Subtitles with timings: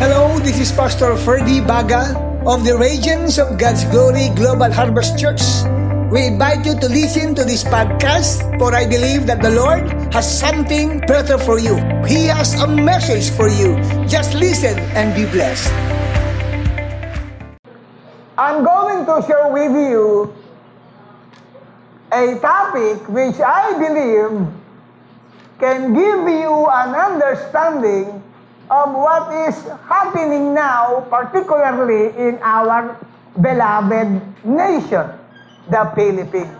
[0.00, 2.16] Hello, this is Pastor Ferdy Baga
[2.48, 5.44] of the Regions of God's Glory Global Harvest Church.
[6.08, 10.24] We invite you to listen to this podcast for I believe that the Lord has
[10.24, 11.76] something better for you.
[12.08, 13.76] He has a message for you.
[14.08, 15.68] Just listen and be blessed.
[18.40, 20.32] I'm going to share with you
[22.08, 24.48] a topic which I believe
[25.60, 28.29] can give you an understanding
[28.70, 29.58] of what is
[29.90, 32.94] happening now, particularly in our
[33.34, 35.06] beloved nation,
[35.66, 36.54] the Philippines.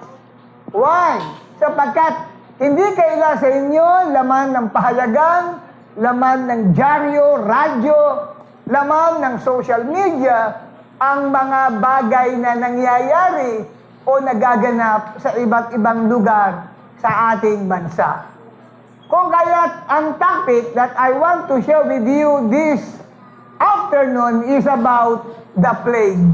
[0.75, 1.23] Why?
[1.62, 2.27] Sapagkat
[2.59, 5.62] hindi kaila sa inyo laman ng pahalagang,
[5.99, 8.01] laman ng dyaryo, radyo,
[8.66, 10.66] laman ng social media,
[11.01, 13.65] ang mga bagay na nangyayari
[14.05, 18.30] o nagaganap sa iba't ibang lugar sa ating bansa.
[19.11, 22.79] Kung kaya't ang topic that I want to share with you this
[23.59, 25.27] afternoon is about
[25.59, 26.30] the plague.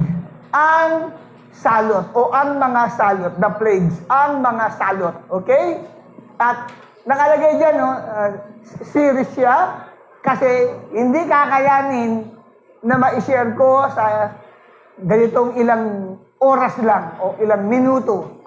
[0.52, 1.08] Ang
[1.56, 5.16] salot o ang mga salot, the plagues, ang mga salot.
[5.40, 5.88] Okay?
[6.36, 6.68] At
[7.08, 8.30] nakalagay dyan, no, uh,
[8.92, 9.88] series siya
[10.20, 12.28] kasi hindi kakayanin
[12.84, 14.36] na ma-share ko sa
[15.00, 16.12] ganitong ilang
[16.44, 18.44] oras lang o ilang minuto.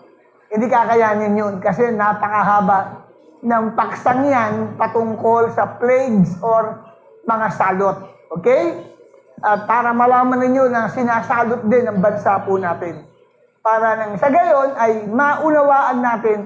[0.53, 3.08] Hindi kakayanin yun kasi napakahaba
[3.39, 6.83] ng paksang yan patungkol sa plagues or
[7.23, 7.97] mga salot.
[8.39, 8.83] Okay?
[9.39, 13.07] At para malaman ninyo na sinasalot din ang bansa po natin.
[13.63, 16.39] Para nang sa gayon ay maunawaan natin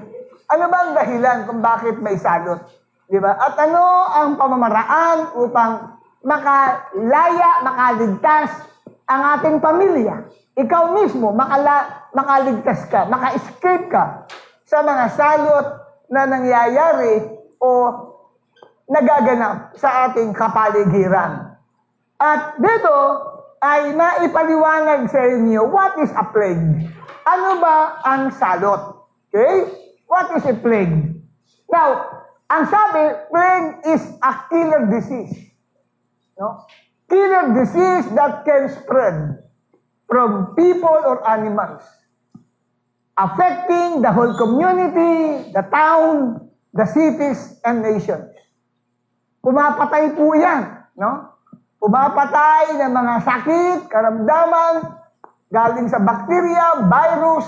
[0.46, 2.62] ano ba ang dahilan kung bakit may salot.
[3.10, 3.34] Di ba?
[3.34, 3.82] At ano
[4.14, 8.50] ang pamamaraan upang makalaya, makaligtas
[9.04, 10.24] ang ating pamilya.
[10.54, 14.24] Ikaw mismo, makala, makaligtas ka, maka-escape ka
[14.64, 15.83] sa mga salot
[16.14, 17.26] na nangyayari
[17.58, 17.70] o
[18.86, 21.58] nagaganap sa ating kapaligiran.
[22.22, 22.94] At dito
[23.58, 26.86] ay maipaliwanag sa inyo what is a plague.
[27.26, 29.10] Ano ba ang salot?
[29.26, 29.66] Okay?
[30.06, 31.18] What is a plague?
[31.66, 33.02] Now, ang sabi,
[33.34, 35.34] plague is a killer disease.
[36.38, 36.62] No?
[37.10, 39.42] Killer disease that can spread
[40.06, 41.82] from people or animals
[43.14, 46.38] affecting the whole community, the town,
[46.74, 48.30] the cities, and nations.
[49.44, 51.36] Pumapatay po yan, no?
[51.78, 54.74] Pumapatay ng mga sakit, karamdaman,
[55.52, 57.46] galing sa bakterya, virus,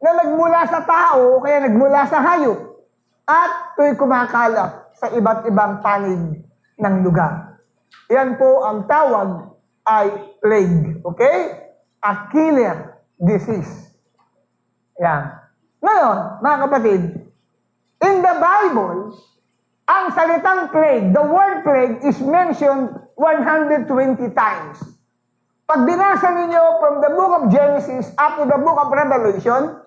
[0.00, 2.56] na nagmula sa tao, kaya nagmula sa hayop,
[3.28, 6.40] at ito'y kumakalat sa iba't ibang panig
[6.80, 7.60] ng lugar.
[8.08, 11.00] Yan po ang tawag ay plague.
[11.04, 11.38] Okay?
[12.00, 13.89] A killer disease.
[15.00, 15.32] Yan.
[15.80, 17.02] Ngayon, mga kapatid,
[18.04, 19.16] in the Bible,
[19.88, 23.88] ang salitang plague, the word plague is mentioned 120
[24.36, 24.76] times.
[25.64, 29.80] Pag binasa ninyo from the book of Genesis up to the book of Revelation,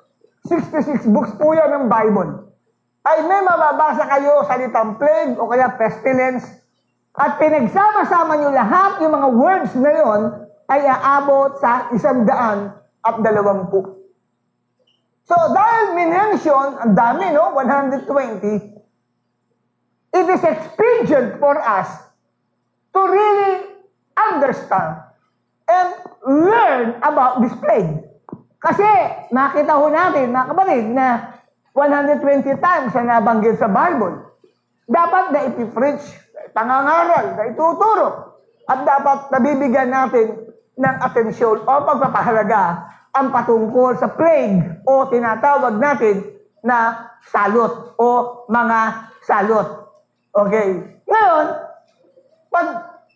[0.50, 2.50] 66 books po yan ng Bible.
[3.06, 6.47] Ay may mababasa kayo salitang plague o kaya pestilence
[7.13, 10.22] at pinagsama-sama nyo lahat yung mga words na yon
[10.72, 14.03] ay aabot sa isang daan at dalawampu.
[15.24, 17.56] So, dahil minention, ang dami, no?
[17.56, 18.12] 120,
[20.14, 21.88] it is expedient for us
[22.92, 23.72] to really
[24.20, 25.00] understand
[25.72, 25.90] and
[26.28, 28.04] learn about this plague.
[28.60, 28.88] Kasi,
[29.32, 31.08] nakita ho natin, mga kapatid, na
[31.72, 34.28] 120 times na nabanggit sa Bible.
[34.92, 36.04] Dapat na ipipreach,
[36.52, 38.08] pangangaral, na ituturo.
[38.68, 46.25] At dapat nabibigyan natin ng atensyon o pagpapahalaga ang patungkol sa plague o tinatawag natin
[46.66, 48.79] na salot o mga
[49.22, 49.94] salot.
[50.34, 50.81] Okay.
[51.06, 51.46] Ngayon,
[52.50, 52.68] pag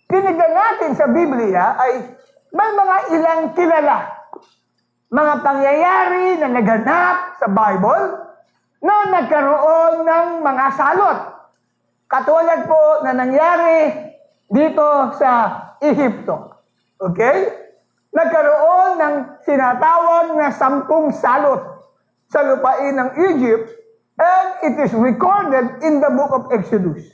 [0.05, 2.13] tinignan natin sa Biblia ay
[2.53, 3.97] may mga ilang kilala,
[5.09, 8.05] mga pangyayari na naganap sa Bible
[8.85, 11.19] na nagkaroon ng mga salot.
[12.07, 13.91] Katulad po na nangyari
[14.47, 15.31] dito sa
[15.81, 16.55] Ehipto.
[17.01, 17.66] Okay?
[18.11, 21.61] Nagkaroon ng sinatawag na sampung salot
[22.27, 23.67] sa lupain ng Egypt
[24.17, 27.05] and it is recorded in the book of Exodus,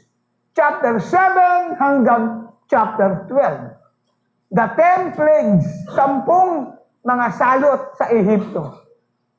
[0.55, 4.53] chapter 7 hanggang chapter 12.
[4.53, 8.79] The ten plagues, sampung mga salot sa Ehipto.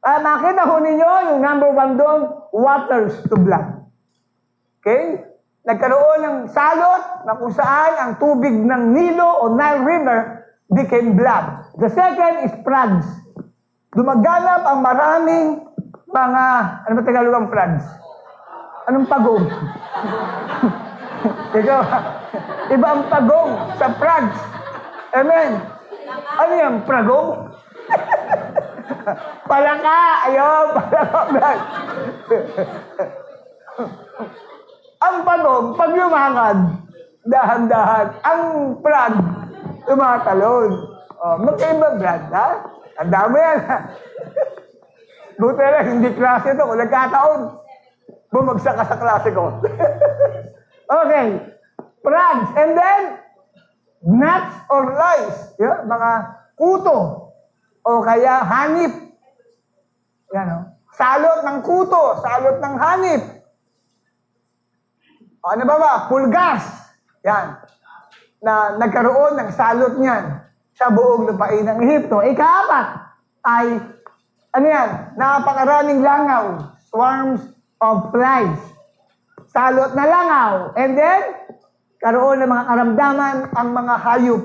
[0.04, 2.20] Uh, makita ho ninyo yung number one doon,
[2.52, 3.88] waters to blood.
[4.84, 5.24] Okay?
[5.64, 11.68] Nagkaroon ng salot na kung saan ang tubig ng Nilo o Nile River became blood.
[11.76, 13.04] The second is frogs.
[13.94, 15.46] Dumaganap ang maraming
[16.08, 16.44] mga,
[16.86, 17.84] ano ba Tagalog ang frogs?
[18.88, 19.44] Anong pagong?
[21.58, 21.80] Ikaw,
[22.72, 24.40] Iba ang pagong sa prags.
[25.12, 25.60] Amen.
[26.40, 27.52] Ano yan, pragong?
[29.50, 31.60] palaka, ayun, palaka vlog.
[35.04, 36.58] ang pagong, pag lumakad,
[37.28, 38.42] dahan-dahan, ang
[38.80, 39.12] prag,
[39.86, 40.72] tumatalon.
[41.24, 42.48] Oh, magkaiba brad, ha?
[43.00, 43.58] Ang dami yan?
[45.40, 46.62] Buti lang, hindi klase ito.
[46.62, 47.40] Kung nagkataon,
[48.30, 49.58] bumagsak ka sa klase ko.
[51.00, 51.26] okay.
[52.04, 52.50] Prags.
[52.54, 53.02] And then,
[54.04, 55.36] nuts or lies.
[55.58, 56.10] Yan, mga
[56.54, 56.98] kuto.
[57.84, 58.92] O kaya hanip.
[60.36, 60.60] Yan, o.
[60.94, 62.22] Salot ng kuto.
[62.22, 63.22] Salot ng hanip.
[65.42, 65.92] O, ano ba ba?
[66.06, 66.64] Pulgas.
[67.26, 67.58] Yan.
[68.44, 70.44] Na nagkaroon ng salot niyan
[70.76, 72.20] sa buong lupain ng Ehipto.
[72.20, 72.86] Ikaapat
[73.48, 73.80] ay
[74.54, 74.90] ano yan?
[75.18, 76.76] Napakaraming langaw.
[76.86, 77.42] Swarms
[77.82, 78.60] of flies.
[79.50, 80.54] Salot na langaw.
[80.78, 81.20] And then,
[81.98, 84.42] karoon ng mga karamdaman ang mga hayop.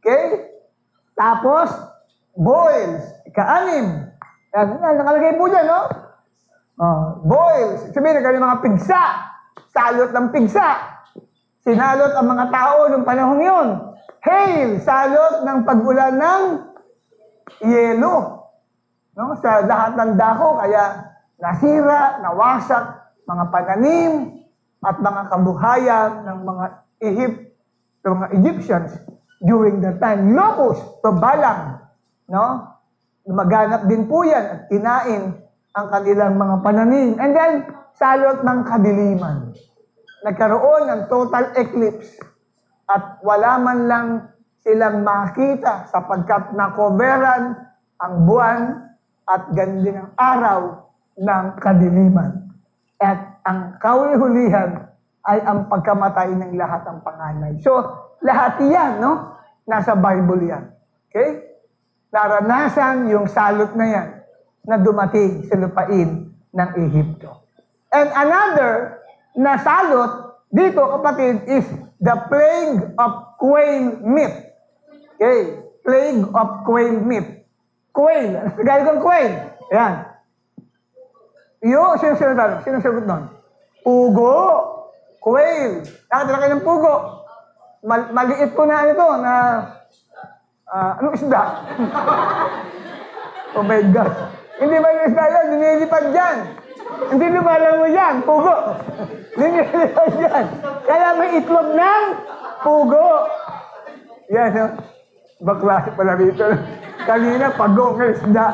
[0.00, 0.24] Okay?
[1.12, 1.68] Tapos,
[2.32, 3.04] boils.
[3.28, 4.08] Ikaanim.
[4.56, 5.82] Nakalagay po dyan, no?
[6.80, 7.92] Oh, boils.
[7.92, 9.02] Sabihin, ng mga pigsa.
[9.68, 10.99] Salot ng pigsa.
[11.60, 13.68] Sinalot ang mga tao noong panahong yun.
[14.20, 16.42] Hail, salot ng pag-ulan ng
[17.64, 18.40] yelo
[19.16, 19.36] no?
[19.40, 20.84] sa lahat ng dako, kaya
[21.40, 22.84] nasira, nawasak,
[23.28, 24.12] mga pananim,
[24.80, 26.64] at mga kabuhayan ng mga
[27.04, 27.38] Egypt,
[28.00, 28.90] ng mga Egyptians
[29.44, 30.32] during that time.
[30.32, 31.84] Locust, pabalang,
[32.32, 32.64] no?
[33.28, 35.36] Maganap din po yan at kinain
[35.76, 37.20] ang kanilang mga pananim.
[37.20, 37.52] And then,
[37.94, 39.52] salot ng kadiliman.
[40.20, 42.20] Nagkaroon ng total eclipse
[42.90, 44.08] at wala man lang
[44.60, 47.56] silang makita sapagkat nakoberan
[48.00, 48.60] ang buwan
[49.24, 50.84] at gandi ng araw
[51.16, 52.52] ng kadiliman.
[53.00, 54.90] At ang kauli-hulihan
[55.24, 57.52] ay ang pagkamatay ng lahat ng panganay.
[57.64, 57.80] So,
[58.20, 59.36] lahat yan, no?
[59.64, 60.64] Nasa Bible yan.
[61.08, 61.48] Okay?
[62.12, 64.08] Naranasan yung salot na yan
[64.66, 67.46] na dumating sa lupain ng Ehipto.
[67.94, 68.99] And another
[69.36, 71.66] na salot dito, kapatid, is
[72.02, 74.34] the plague of quail meat.
[75.14, 75.62] Okay?
[75.86, 77.46] Plague of quail meat.
[77.94, 78.50] Quail.
[78.58, 79.32] Galing kong quail.
[79.70, 79.94] Yan.
[81.62, 82.58] Yo, sino sino talo?
[82.66, 83.30] Sino sagot nun?
[83.86, 84.34] Pugo.
[85.22, 85.86] Quail.
[86.10, 86.94] Nakatala kayo ng pugo.
[87.86, 89.32] Mal maliit po na ito na
[90.66, 91.42] ah, anong isda?
[93.54, 94.12] oh my God.
[94.58, 95.44] Hindi ba yung isda yan?
[95.54, 96.36] Linilipad dyan.
[97.08, 98.14] Hindi lumalang mo yan.
[98.28, 98.56] Pugo.
[99.40, 100.46] Linilipad dyan.
[100.84, 102.04] Kaya may itlog ng
[102.60, 103.08] pugo.
[104.28, 104.66] Yan, no?
[105.40, 106.44] Baklase pala rito.
[107.08, 108.46] Kanina, pagong ng isda.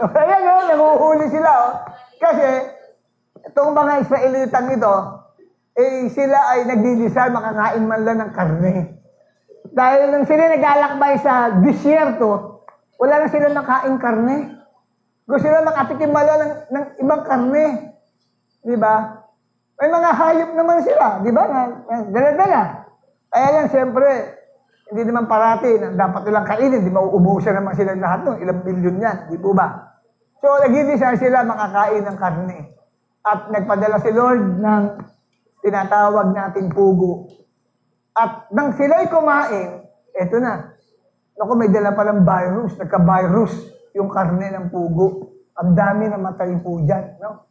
[0.20, 0.54] Ayan, no?
[0.66, 1.72] Nanguhuli sila, oh.
[2.20, 2.48] Kasi,
[3.48, 4.94] itong mga Israelitan ito,
[5.78, 9.00] eh, sila ay nagdidesire makakain man lang ng karne.
[9.70, 12.60] Dahil nang sila naglalakbay sa disyerto,
[13.00, 14.59] wala na sila nakain karne.
[15.30, 17.94] Gusto sila makatikim mala ng, ng ibang karne.
[18.66, 19.14] Di ba?
[19.78, 21.46] May mga hayop naman sila, di ba?
[22.10, 22.62] Dala-dala.
[23.30, 24.10] Kaya lang, siyempre,
[24.90, 26.82] hindi naman parati na dapat nilang kainin.
[26.82, 28.42] Di mauubusan naman sila lahat nun.
[28.42, 30.02] Ilang bilyon yan, di po ba?
[30.42, 32.58] So, nag-desire sila makakain ng karne.
[33.22, 34.82] At nagpadala si Lord ng
[35.62, 37.30] tinatawag nating pugo.
[38.18, 40.74] At nang sila'y kumain, eto na.
[41.38, 42.74] Naku, may dala palang virus.
[42.82, 45.34] Nagka-virus yung karne ng pugo.
[45.60, 47.20] Ang dami na matay po dyan.
[47.20, 47.46] No?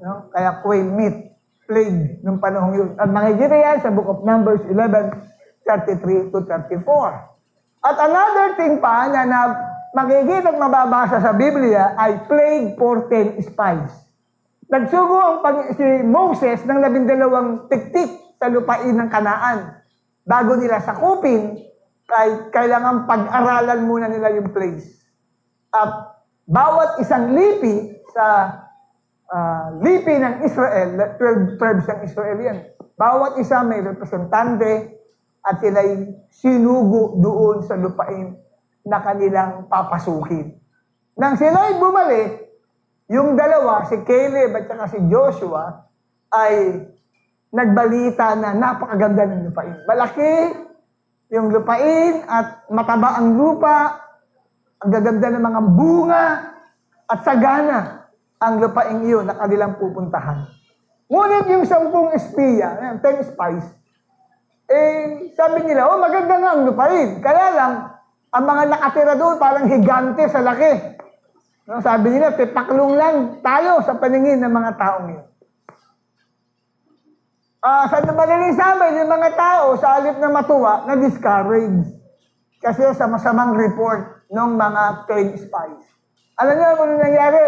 [0.00, 0.28] No?
[0.32, 1.16] Kaya quail meat,
[1.64, 2.90] plague nung panahon yun.
[2.98, 5.14] At makikita yan sa Book of Numbers 11,
[5.64, 6.84] 33 to 34.
[7.80, 9.40] At another thing pa na, na
[9.96, 13.92] makikita at mababasa sa Biblia ay plague for 10 spies.
[14.70, 19.82] Nagsugo ang pag, si Moses ng labindalawang tiktik sa lupain ng Kanaan.
[20.22, 21.58] Bago nila sakupin,
[22.06, 24.99] kay, kailangan pag-aralan muna nila yung place.
[25.70, 26.18] At
[26.50, 28.26] bawat isang lipi sa
[29.30, 32.58] uh, lipi ng Israel, 12 tribes ng Israel yan,
[32.98, 34.98] bawat isa may representante
[35.40, 38.36] at sila'y sinugo doon sa lupain
[38.84, 40.52] na kanilang papasukin.
[41.16, 42.50] Nang sila'y bumalik,
[43.10, 45.86] yung dalawa, si Caleb at saka si Joshua,
[46.30, 46.86] ay
[47.50, 49.74] nagbalita na napakaganda ng lupain.
[49.86, 50.32] Malaki
[51.34, 53.98] yung lupain at mataba ang lupa,
[54.80, 56.24] ang gaganda ng mga bunga
[57.04, 57.78] at sagana
[58.40, 60.48] ang lupain iyon na kanilang pupuntahan.
[61.10, 63.66] Ngunit yung sampung espiya, ten spies,
[64.70, 67.18] eh, sabi nila, oh, maganda nga ang lupain.
[67.18, 67.72] Kaya lang,
[68.30, 70.72] ang mga nakatira doon parang higante sa laki.
[71.66, 75.26] No, sabi nila, tipaklong lang tayo sa paningin ng mga taong yun.
[77.60, 81.90] Ah, sa madaling sabi, yung mga tao, sa alip na matuwa, na-discourage.
[82.62, 85.84] Kasi sa masamang report ng mga trained spies.
[86.38, 87.42] Alam niyo ano nangyari?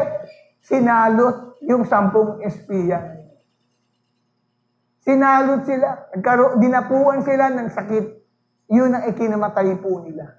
[0.62, 3.22] Sinalot yung sampung espiya.
[5.02, 6.12] Sinalot sila.
[6.58, 8.06] Dinapuan sila ng sakit.
[8.70, 10.38] Yun ang ikinamatay po nila.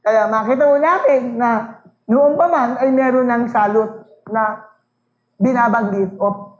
[0.00, 4.64] Kaya makita mo natin na noong pa man ay meron ng salot na
[5.36, 6.56] binabanggit o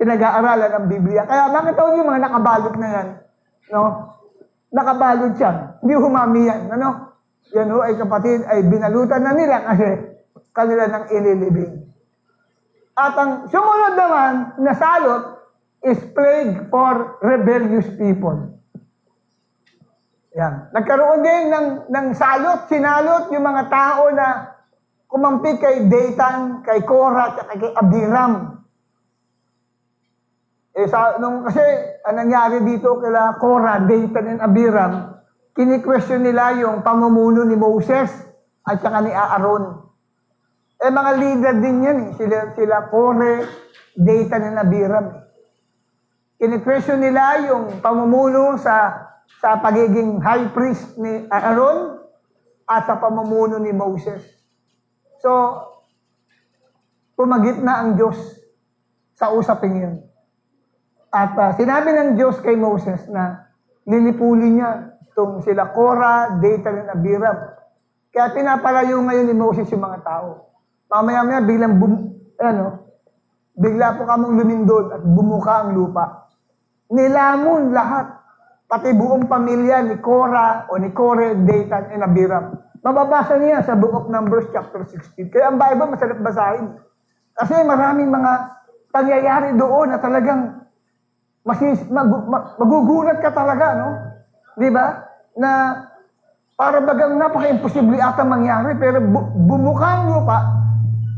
[0.00, 1.26] pinag-aaralan ng Biblia.
[1.28, 3.08] Kaya makita mo yung mga nakabalot na yan.
[3.68, 3.82] No?
[4.72, 5.56] Nakabalot yan.
[5.84, 6.62] Hindi humami yan.
[6.72, 7.07] Ano?
[7.56, 9.88] Yan ho ay kapatid ay binalutan na nila kasi
[10.52, 11.88] kanila nang ililibing.
[12.98, 15.38] At ang sumunod naman na salot
[15.86, 18.58] is plague for rebellious people.
[20.38, 20.70] Yan.
[20.74, 24.54] Nagkaroon din ng, ng salot, sinalot yung mga tao na
[25.10, 28.62] kumampi kay Datan, kay Korah, at kay Abiram.
[30.78, 31.62] Eh, sa, nung, kasi,
[32.06, 35.17] ang nangyari dito kila Korah, Datan, and Abiram,
[35.58, 38.14] kini-question nila yung pamumuno ni Moses
[38.62, 39.90] at saka ni Aaron.
[40.78, 42.10] Eh, mga leader din yan eh.
[42.14, 43.42] Sila, sila Kore,
[43.98, 45.06] Datan, and Abiram.
[45.10, 45.18] Eh.
[46.38, 49.10] Kini-question nila yung pamumuno sa
[49.42, 52.06] sa pagiging high priest ni Aaron
[52.62, 54.22] at sa pamumuno ni Moses.
[55.18, 55.30] So,
[57.18, 58.14] pumagit na ang Diyos
[59.18, 59.96] sa usaping yun.
[61.10, 63.50] At uh, sinabi ng Diyos kay Moses na
[63.82, 67.38] lilipulin niya itong sila Korah, Dathan, at Abiram.
[68.14, 70.54] Kaya pinapalayo ngayon ni Moses yung mga tao.
[70.86, 72.06] Mamaya-maya biglang bum,
[72.38, 72.86] ano,
[73.58, 76.30] bigla po kamong lumindol at bumuka ang lupa.
[76.94, 78.14] Nilamon lahat
[78.70, 82.54] pati buong pamilya ni Korah o ni Kore, Dathan, and Abiram.
[82.78, 85.34] Mababasa niya sa Book of Numbers chapter 16.
[85.34, 86.78] Kaya ang Bible masarap basahin.
[87.34, 88.32] Kasi maraming mga
[88.94, 90.62] pangyayari doon na talagang
[91.42, 93.88] masis, mag, mag, magugulat ka talaga, no?
[94.58, 95.07] Di ba?
[95.38, 95.86] Na
[96.58, 100.38] para bagang napaka-imposible ata mangyari, pero bu- bumuka ang lupa,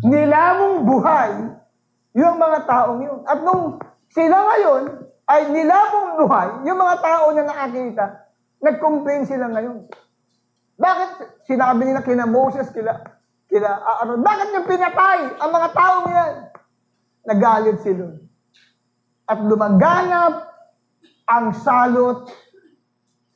[0.04, 1.32] nilamong buhay
[2.12, 3.20] yung mga taong yun.
[3.24, 3.80] At nung
[4.12, 4.82] sila ngayon,
[5.30, 8.04] ay nilamong buhay, yung mga tao na nakakita,
[8.60, 9.88] nag-complain sila ngayon.
[10.76, 11.10] Bakit
[11.48, 13.00] sinabi nila kina Moses, kila,
[13.48, 16.34] kila Aaron, bakit yung pinatay ang mga taong yan?
[17.30, 18.12] Nagalit sila.
[19.24, 20.50] At lumaganap
[21.30, 22.26] ang salot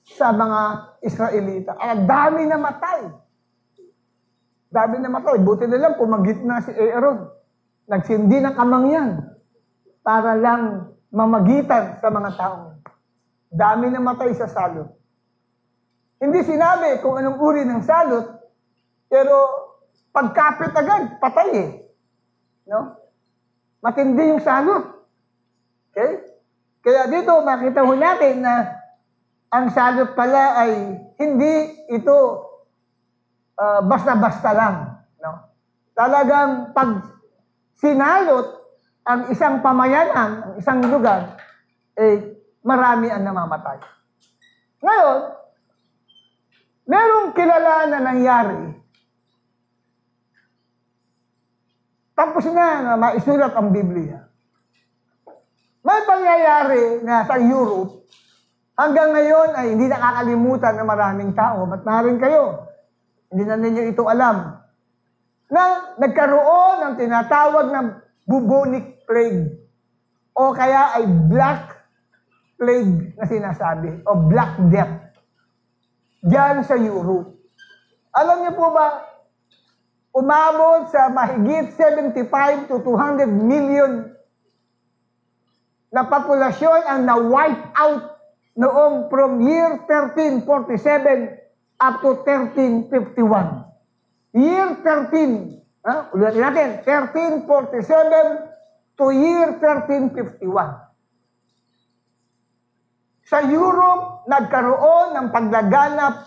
[0.04, 0.61] sa mga
[1.00, 1.73] Israelita.
[1.80, 3.08] Ang dami na matay.
[4.68, 5.40] Dami na matay.
[5.40, 7.32] Buti na lang pumagit na si Aaron.
[7.88, 9.25] Nagsindi ng kamangyan
[10.04, 12.84] para lang mamagitan sa mga taong.
[13.49, 14.92] Dami na matay sa salot.
[16.20, 18.25] Hindi sinabi kung anong uri ng salot,
[19.08, 19.34] pero
[20.08, 21.70] pagkapit agad, patay eh.
[22.64, 22.96] No?
[23.84, 24.84] Matindi yung salot.
[25.92, 26.25] Okay?
[26.80, 28.84] Kaya dito makita ho natin na
[29.54, 32.18] ang salot pala ay hindi ito
[33.54, 34.76] uh, basta-basta lang.
[35.23, 35.32] No?
[35.94, 36.90] Talagang pag
[37.78, 38.66] sinalot
[39.06, 41.38] ang isang pamayanan, ang isang lugar,
[41.94, 42.34] eh,
[42.66, 43.78] marami ang namamatay.
[44.82, 45.18] Ngayon,
[46.90, 48.75] merong kilala na nangyari.
[52.14, 54.25] Tapos na na maisulat ang Biblia.
[55.84, 58.08] May pangyayari na sa Europe,
[58.75, 61.66] hanggang ngayon ay hindi nakakalimutan ng maraming tao.
[61.66, 62.71] Ba't narin kayo?
[63.31, 64.59] Hindi na ninyo ito alam.
[65.50, 67.87] Na nagkaroon ng tinatawag ng
[68.26, 69.59] bubonic plague
[70.35, 71.62] o kaya ay black
[72.59, 74.95] plague na sinasabi o black death
[76.25, 77.37] diyan sa Europe.
[78.14, 79.04] Alam niyo po ba,
[80.14, 84.14] umabot sa mahigit 75 to 200 million
[85.90, 88.13] na populasyon ang na-wipe out
[88.54, 91.38] noong from year 1347
[91.82, 93.64] up to 1351.
[94.34, 96.16] Year 13 Ha?
[96.16, 100.49] Ulitin natin, 1347 to year 1351.
[103.28, 106.25] Sa Europe, nagkaroon ng paglaganap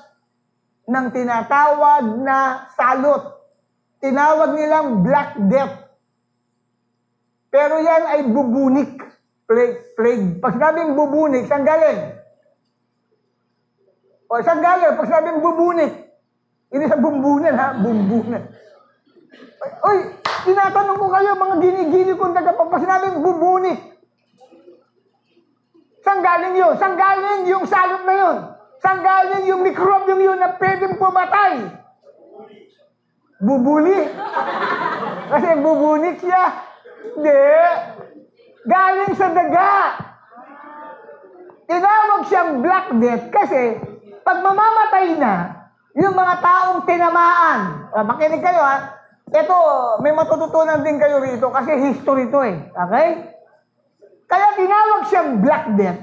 [0.86, 3.34] ng tinatawag na salot.
[3.98, 5.90] Tinawag nilang Black Death.
[7.50, 8.94] Pero yan ay bubunik.
[9.48, 9.96] Plague.
[9.96, 10.28] plague.
[10.44, 12.20] Pag sinabing bubunik, saan galing?
[14.28, 15.00] O, saan galing?
[15.00, 15.92] Pag sinabing bubunik,
[16.68, 18.44] hindi sa bumbunan ha, bumbunan.
[19.88, 19.98] Oy,
[20.44, 23.80] tinatanong ko kayo, mga gini-gini kong tagapagpas namin, bubunik.
[26.04, 26.76] Saan galing yun?
[26.76, 28.38] Saan galing yung salot na yun?
[28.84, 31.68] Saan galing yung microbium yun na pwedeng pumatay?
[33.38, 34.12] Bubuli.
[35.32, 36.44] Kasi bubunik siya.
[37.16, 37.44] Hindi.
[38.68, 39.72] Galing sa daga.
[41.68, 43.80] Tinawag siyang black death kasi
[44.24, 45.34] pag mamamatay na,
[45.98, 48.96] yung mga taong tinamaan, ah, makinig kayo ha,
[49.28, 49.58] ito,
[50.00, 52.56] may matututunan din kayo rito kasi history to eh.
[52.72, 53.08] Okay?
[54.28, 56.02] Kaya tinawag siyang black death.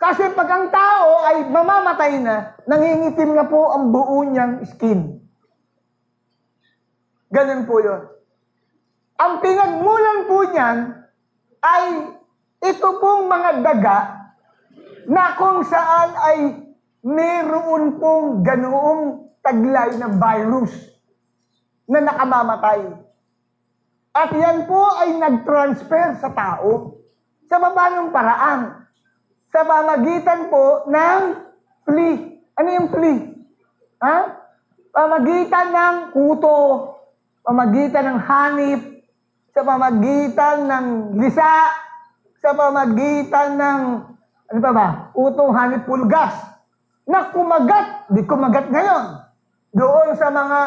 [0.00, 5.20] Kasi pag ang tao ay mamamatay na, nangingitim na po ang buo niyang skin.
[7.32, 8.08] Ganun po yun.
[9.20, 10.99] Ang pinagmulan po niyan
[11.60, 12.16] ay
[12.60, 13.98] ito pong mga daga
[15.08, 16.38] na kung saan ay
[17.04, 20.72] meron pong ganoong taglay na virus
[21.88, 22.80] na nakamamatay.
[24.10, 27.00] At yan po ay nag-transfer sa tao
[27.48, 28.60] sa paanong paraan.
[29.50, 31.22] Sa pamagitan po ng
[31.82, 32.14] flea.
[32.54, 33.18] Ano yung flea?
[33.98, 34.16] Ha?
[34.90, 36.58] Pamagitan ng kuto,
[37.42, 38.80] pamagitan ng hanip,
[39.50, 40.86] sa pamagitan ng
[41.18, 41.74] lisa,
[42.38, 43.80] sa pamagitan ng,
[44.50, 46.34] ano pa ba, utong hanip pulgas,
[47.10, 49.26] na kumagat, di kumagat ngayon,
[49.74, 50.60] doon sa mga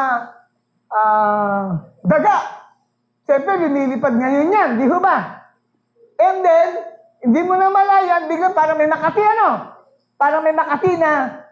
[0.92, 1.66] ah,
[2.04, 2.38] daga.
[3.24, 5.48] Siyempre, lumilipad ngayon yan, di ho ba?
[6.20, 6.70] And then,
[7.24, 9.80] hindi mo na malayan, bigla parang may makati ano?
[10.20, 11.44] Parang may makati na,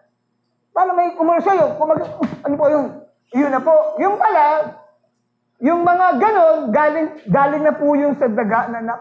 [0.75, 2.03] parang may umano sa'yo, kumag,
[2.43, 2.87] ano po yung,
[3.31, 3.95] yun na po.
[4.03, 4.75] Yung pala,
[5.61, 8.95] yung mga ganon, galing, galing na po yung sa daga na, na,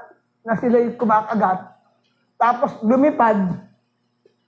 [0.45, 1.73] na sila'y kumakagat.
[2.37, 3.57] Tapos lumipad,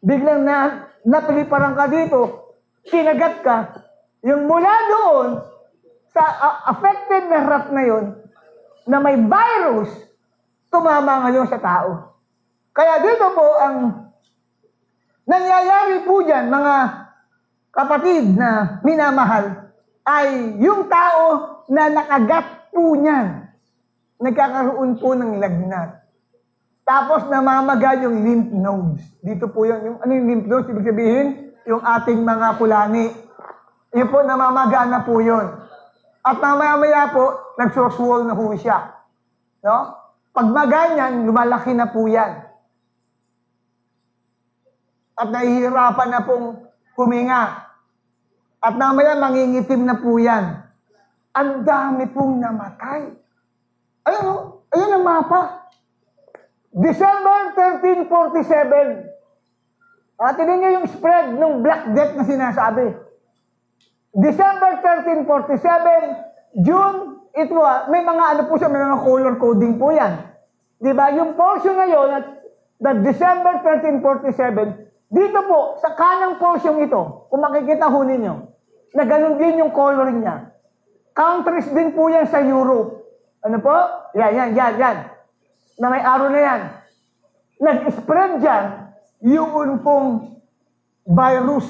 [0.05, 2.21] biglang na, napiliparan ka dito,
[2.85, 3.57] kinagat ka,
[4.21, 5.29] yung mula doon,
[6.13, 8.05] sa a- affected na rat na yon
[8.85, 9.89] na may virus,
[10.69, 12.21] tumama ngayon sa tao.
[12.77, 13.77] Kaya dito po ang
[15.25, 16.75] nangyayari po dyan, mga
[17.73, 19.72] kapatid na minamahal,
[20.03, 21.25] ay yung tao
[21.71, 23.47] na nakagat po niyan,
[24.19, 26.03] nagkakaroon po ng lagnat.
[26.83, 29.03] Tapos namamaga yung lymph nodes.
[29.23, 29.81] Dito po yun.
[29.87, 30.71] Yung, ano yung lymph nodes?
[30.71, 31.27] Ibig sabihin,
[31.63, 33.07] yung ating mga kulani.
[33.95, 35.47] Yun po, namamaga na po yun.
[36.23, 38.99] At mamaya-maya po, nagsoswol na po siya.
[39.63, 39.95] No?
[40.35, 42.51] Pag maganyan, lumalaki na po yan.
[45.15, 46.67] At nahihirapan na pong
[46.99, 47.72] huminga.
[48.63, 50.63] At mamaya mangingitim na po yan.
[51.35, 53.11] Ang dami pong namatay.
[54.07, 55.67] Ayun, oh, ayun ang mapa.
[56.71, 59.11] December 1347.
[60.23, 62.95] Ah, tingnan niyo yung spread ng Black Death na sinasabi.
[64.15, 69.91] December 1347, June, ito ah, may mga ano po siya, may mga color coding po
[69.91, 70.23] yan.
[70.79, 71.11] Di ba?
[71.17, 72.27] Yung portion ngayon, at
[72.79, 78.52] the December 1347, dito po, sa kanang portion ito, kung makikita ho ninyo,
[78.93, 80.53] na ganun din yung coloring niya.
[81.13, 83.05] Countries din po yan sa Europe.
[83.45, 83.77] Ano po?
[84.17, 84.97] Yan, yan, yan, yan.
[85.81, 86.61] Na may araw na yan.
[87.61, 88.65] Nag-spread dyan
[89.23, 90.41] yung pong
[91.07, 91.67] virus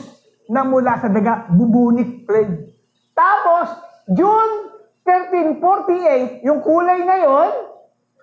[0.50, 2.74] na mula sa daga, bubonic plague.
[3.16, 3.72] Tapos,
[4.10, 4.72] June
[5.06, 7.48] 1348, yung kulay ngayon,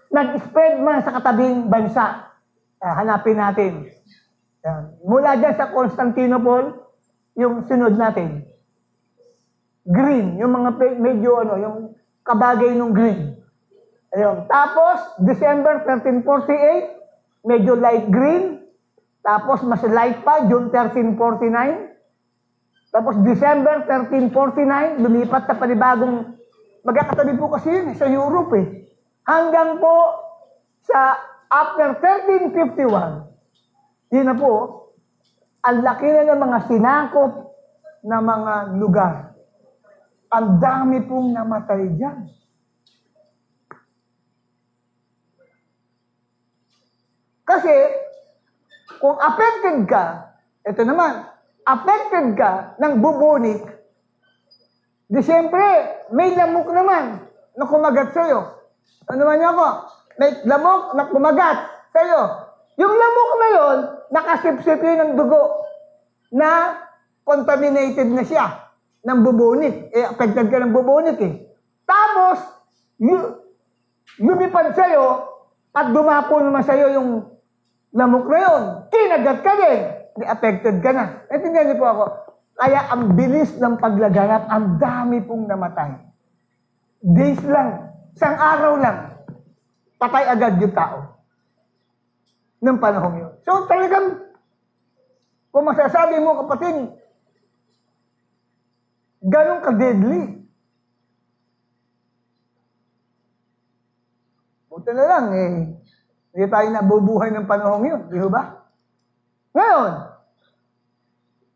[0.09, 2.31] nag-spread man sa katabing bansa.
[2.79, 3.91] Ah, hanapin natin.
[4.63, 4.99] Yan.
[5.03, 6.79] Mula dyan sa Constantinople,
[7.39, 8.43] yung sunod natin.
[9.89, 11.78] Green, yung mga medyo ano, yung
[12.21, 13.41] kabagay ng green.
[14.13, 14.45] Ayun.
[14.45, 18.62] Tapos, December 1348, medyo light green.
[19.21, 21.89] Tapos, mas light pa, June 1349.
[22.89, 26.38] Tapos, December 1349, lumipat sa panibagong,
[26.82, 28.89] magkakatabi po kasi yun eh, sa Europe eh.
[29.30, 29.93] Hanggang po
[30.89, 33.30] sa after 1351,
[34.10, 34.54] yun na po,
[35.62, 37.54] ang laki na ng mga sinakop
[38.02, 39.28] na mga lugar.
[40.29, 42.29] Ang dami pong namatay dyan.
[47.49, 47.73] Kasi,
[49.01, 50.37] kung affected ka,
[50.69, 51.25] ito naman,
[51.65, 53.65] affected ka ng bubonic,
[55.09, 55.65] di siyempre,
[56.13, 57.25] may lamok naman
[57.57, 58.53] na kumagat sa'yo.
[59.09, 59.67] Ano man ako?
[60.21, 61.57] May lamok na kumagat
[61.89, 62.21] sa'yo.
[62.77, 63.77] Yung lamok na yon,
[64.13, 65.65] nakasipsip yun ng dugo
[66.29, 66.77] na
[67.25, 68.68] contaminated na siya
[69.03, 69.93] ng bubonic.
[69.95, 71.33] Eh, affected ka ng bubonic eh.
[71.88, 72.38] Tapos,
[74.19, 75.05] lumipad sa'yo
[75.71, 77.09] at dumapo naman sa'yo yung
[77.95, 78.63] lamok na yun.
[78.91, 79.79] Kinagat ka din.
[80.19, 81.25] Di affected ka na.
[81.31, 82.05] Naintindihan niyo po ako.
[82.59, 85.95] Kaya ang bilis ng paglaganap, ang dami pong namatay.
[86.99, 89.15] Days lang, isang araw lang,
[89.95, 91.23] patay agad yung tao.
[92.59, 93.31] Nung panahon yun.
[93.47, 94.19] So talagang,
[95.55, 96.91] kung masasabi mo kapatid,
[99.23, 100.23] ganun ka-deadly.
[104.69, 105.53] Buti na lang eh,
[106.29, 108.69] Hindi tayo nabubuhay ng panahon yun, di ba?
[109.51, 109.91] Ngayon,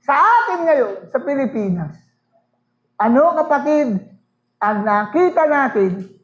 [0.03, 1.95] sa atin ngayon, sa Pilipinas,
[2.99, 4.01] ano kapatid,
[4.59, 6.19] ang nakita natin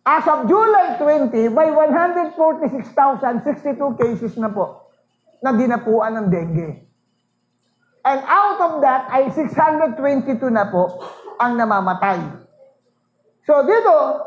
[0.07, 1.67] As of July 20, by
[2.39, 2.95] 146,062
[3.99, 4.87] cases na po
[5.43, 6.86] na dinapuan ng dengue.
[8.07, 10.95] And out of that ay 622 na po
[11.43, 12.23] ang namamatay.
[13.43, 14.23] So dito,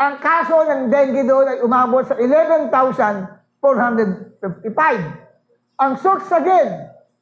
[0.00, 4.70] ang kaso ng dengue doon ay umabot sa 11,455.
[5.80, 6.68] Ang Sorsogen,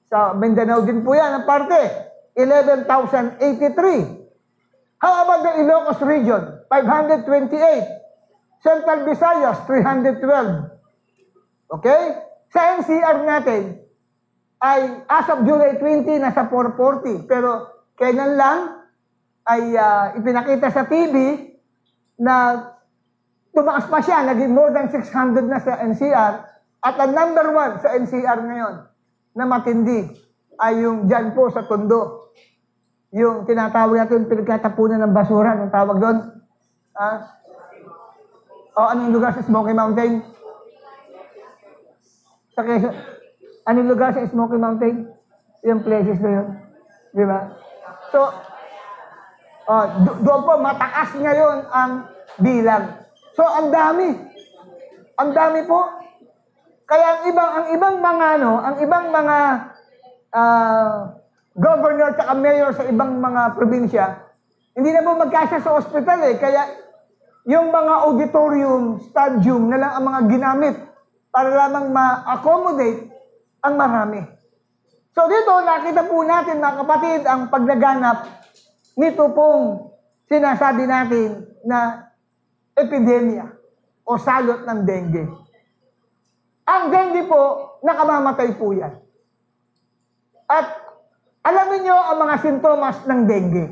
[0.09, 2.08] sa Mindanao din po yan, ang parte,
[2.39, 5.03] 11,083.
[5.03, 6.63] How about the Ilocos region?
[6.71, 8.63] 528.
[8.63, 10.71] Central Visayas, 312.
[11.75, 12.03] Okay?
[12.55, 13.83] Sa NCR natin,
[14.59, 17.27] ay as of July 20, nasa 440.
[17.27, 17.67] Pero
[17.99, 18.87] kailan lang
[19.47, 21.47] ay ah, ipinakita sa TV
[22.19, 22.67] na
[23.51, 26.35] tumaas pa siya, naging more than 600 na sa NCR.
[26.79, 28.87] At ang number one sa NCR ngayon
[29.35, 30.28] na matindi
[30.59, 32.35] ay yung dyan po sa Tondo.
[33.15, 36.19] Yung tinatawag natin pinagkatapunan ng basura, anong tawag doon?
[36.99, 37.39] Ah?
[38.75, 40.23] O anong lugar sa Smoky Mountain?
[42.53, 42.95] Sa Quezon.
[43.65, 45.09] Anong lugar sa Smoky Mountain?
[45.65, 46.49] Yung places na yun.
[47.15, 47.55] Di ba?
[48.13, 48.29] So,
[49.67, 51.93] oh, do- doon po mataas ngayon ang
[52.39, 53.03] bilang.
[53.35, 54.15] So, ang dami.
[55.19, 55.81] Ang dami po.
[56.89, 59.37] Kaya ang ibang ang ibang mga ano, ang ibang mga
[60.33, 61.19] ah,
[61.59, 64.05] governor at mayor sa ibang mga probinsya,
[64.79, 66.39] hindi na po magkasya sa ospital eh.
[66.39, 66.63] Kaya
[67.49, 70.77] yung mga auditorium, stadium na lang ang mga ginamit
[71.35, 73.11] para lamang ma-accommodate
[73.65, 74.23] ang marami.
[75.17, 78.39] So dito, nakita po natin mga kapatid ang paglaganap
[78.95, 79.95] nito pong
[80.31, 82.11] sinasabi natin na
[82.79, 83.51] epidemya
[84.07, 85.27] o salot ng dengue.
[86.69, 87.43] Ang dengue po,
[87.83, 89.08] nakamamatay po yan.
[90.49, 90.67] At
[91.45, 93.67] alam niyo ang mga sintomas ng dengue.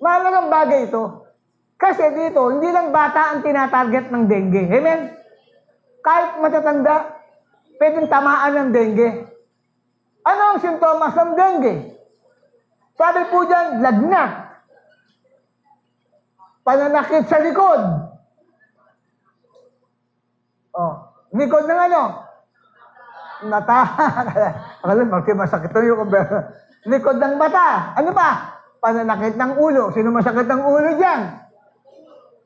[0.00, 1.24] Mahalagang bagay ito.
[1.80, 4.64] Kasi dito, hindi lang bata ang tinatarget ng dengue.
[4.68, 5.12] Amen?
[6.04, 7.20] Kahit matatanda,
[7.80, 9.10] pwedeng tamaan ng dengue.
[10.24, 11.74] Ano ang sintomas ng dengue?
[12.96, 14.32] Sabi po dyan, lagnat.
[16.64, 17.80] Pananakit sa likod.
[20.74, 20.94] Oh,
[21.36, 22.23] likod ng ano?
[23.46, 23.80] Mata.
[24.80, 26.08] Akala, bakit masakit yung
[26.84, 27.96] likod ng mata.
[27.96, 28.60] Ano pa?
[28.80, 29.92] Pananakit ng ulo.
[29.92, 31.20] Sino masakit ng ulo dyan?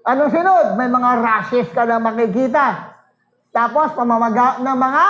[0.06, 0.66] Anong sunod?
[0.78, 2.94] May mga rashes ka na makikita.
[3.50, 5.04] Tapos, pamamaga ng mga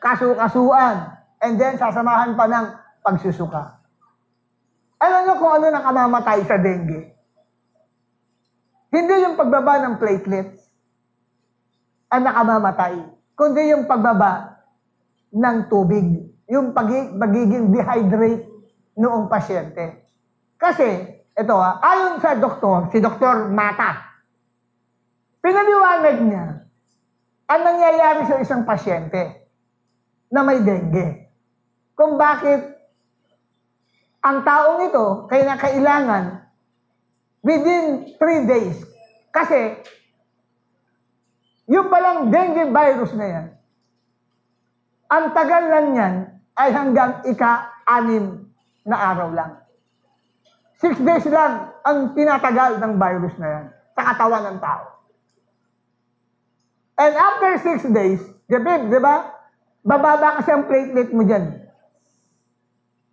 [0.00, 0.96] kasukasuan.
[1.44, 2.66] And then, sasamahan pa ng
[3.04, 3.78] pagsusuka.
[5.02, 7.10] Alam niyo kung ano nakamamatay sa dengue?
[8.92, 10.62] Hindi yung pagbaba ng platelets
[12.12, 12.94] ang nakamamatay,
[13.32, 14.51] kundi yung pagbaba
[15.32, 18.44] ng tubig, yung pagi- pagiging dehydrate
[19.00, 20.04] noong pasyente.
[20.60, 20.88] Kasi,
[21.32, 23.48] ito ha, ayon sa doktor, si Dr.
[23.48, 23.96] Mata,
[25.40, 26.46] pinaliwanag niya
[27.48, 29.42] ang nangyayari sa isang pasyente.
[30.32, 31.28] na may dengue.
[31.92, 32.72] Kung bakit
[34.24, 36.48] ang taong ito kailangan
[37.44, 38.80] within 3 days.
[39.28, 39.76] Kasi
[41.68, 43.46] yung palang dengue virus na yan,
[45.12, 46.14] ang tagal lang yan
[46.56, 48.48] ay hanggang ika-anim
[48.88, 49.60] na araw lang.
[50.80, 54.84] Six days lang ang tinatagal ng virus na yan sa katawan ng tao.
[56.96, 59.16] And after six days, ba, di ba?
[59.84, 61.60] Bababa kasi ang platelet mo dyan.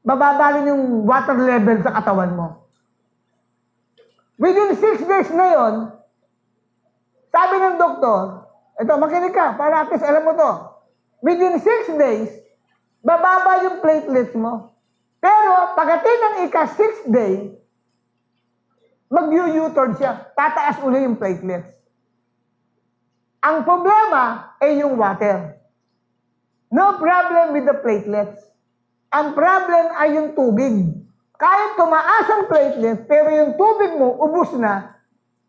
[0.06, 2.48] Bababa rin yung water level sa katawan mo.
[4.40, 5.76] Within six days na yon,
[7.28, 8.48] sabi ng doktor,
[8.80, 10.52] ito, makinig ka, para at least alam mo to.
[11.20, 12.32] Within six days,
[13.04, 14.76] bababa yung platelets mo.
[15.20, 17.60] Pero, pagdating ng ika-six day,
[19.12, 20.32] mag-u-turn siya.
[20.32, 21.76] Tataas uli yung platelets.
[23.44, 25.60] Ang problema ay yung water.
[26.72, 28.40] No problem with the platelets.
[29.10, 30.96] Ang problem ay yung tubig.
[31.40, 35.02] Kahit tumaas ang platelets, pero yung tubig mo, ubus na,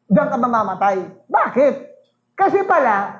[0.06, 1.02] diyan ka mamamatay.
[1.28, 1.74] Bakit?
[2.38, 3.19] Kasi pala,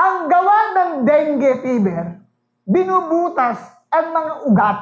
[0.00, 2.24] ang gawa ng dengue fever,
[2.64, 3.60] binubutas
[3.92, 4.78] ang mga ugat.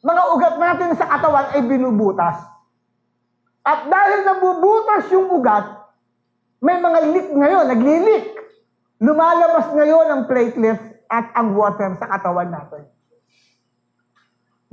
[0.00, 2.38] Mga ugat natin sa katawan ay binubutas.
[3.60, 5.84] At dahil nabubutas yung ugat,
[6.64, 8.24] may mga leak ngayon, naglilik.
[9.04, 12.88] Lumalabas ngayon ang platelets at ang water sa katawan natin.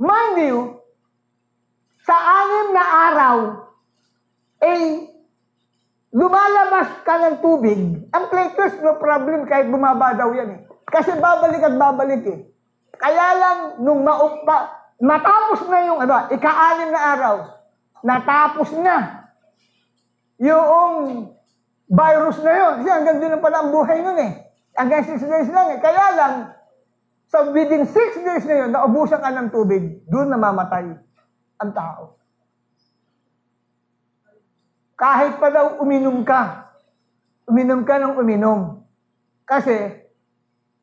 [0.00, 0.80] Mind you,
[2.00, 3.36] sa anim na araw,
[4.62, 5.15] eh,
[6.16, 10.60] lumalabas ka ng tubig, ang platelets, no problem, kahit bumaba daw yan eh.
[10.88, 12.48] Kasi babalik at babalik eh.
[12.96, 17.36] Kaya lang, nung maukpa, matapos na yung, ano, ika-anim na araw,
[18.00, 19.28] natapos na
[20.40, 21.36] yung
[21.84, 22.72] virus na yun.
[22.80, 24.32] Kasi hanggang din pala ang buhay nun eh.
[24.72, 25.78] Hanggang 6 days lang eh.
[25.84, 26.34] Kaya lang,
[27.28, 30.96] sa within 6 days na yun, naubusan ka ng tubig, doon namamatay
[31.60, 32.15] ang tao.
[34.96, 36.72] Kahit pa daw uminom ka,
[37.44, 38.80] uminom ka ng uminom.
[39.44, 39.92] Kasi,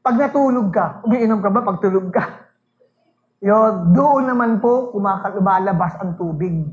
[0.06, 2.24] pag natulog ka, umiinom ka ba pag tulog ka?
[3.50, 6.72] Yun, doon naman po kumakalumalabas ang tubig.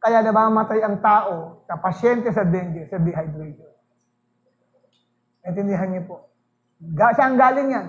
[0.00, 3.68] Kaya namamatay ang tao na pasyente sa dengue, sa dehydration.
[5.44, 6.16] Naintindihan niyo po.
[6.80, 7.86] Ga saan galing yan?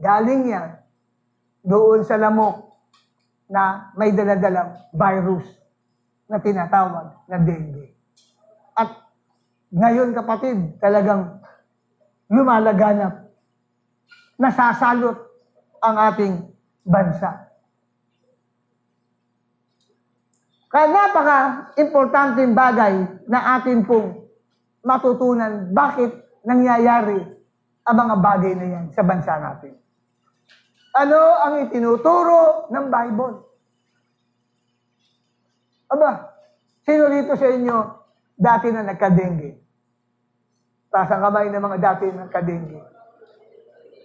[0.00, 0.80] Galing yan
[1.60, 2.72] doon sa lamok
[3.52, 5.59] na may daladalang virus
[6.30, 7.90] na tinatawag na dengue.
[8.78, 8.94] At
[9.74, 11.42] ngayon kapatid, talagang
[12.30, 13.26] lumalaganap,
[14.38, 15.18] nasasalot
[15.82, 16.34] ang ating
[16.86, 17.50] bansa.
[20.70, 22.94] Kaya napaka-importanteng bagay
[23.26, 24.22] na atin pong
[24.86, 26.14] matutunan bakit
[26.46, 27.26] nangyayari
[27.82, 29.74] ang mga bagay na yan sa bansa natin.
[30.94, 33.49] Ano ang itinuturo ng Bible?
[35.90, 36.38] Aba,
[36.86, 37.76] sino dito sa inyo
[38.38, 39.58] dati na nagka-dengue?
[40.90, 42.82] Taas ang kamay ng mga dati na nagka-dengue.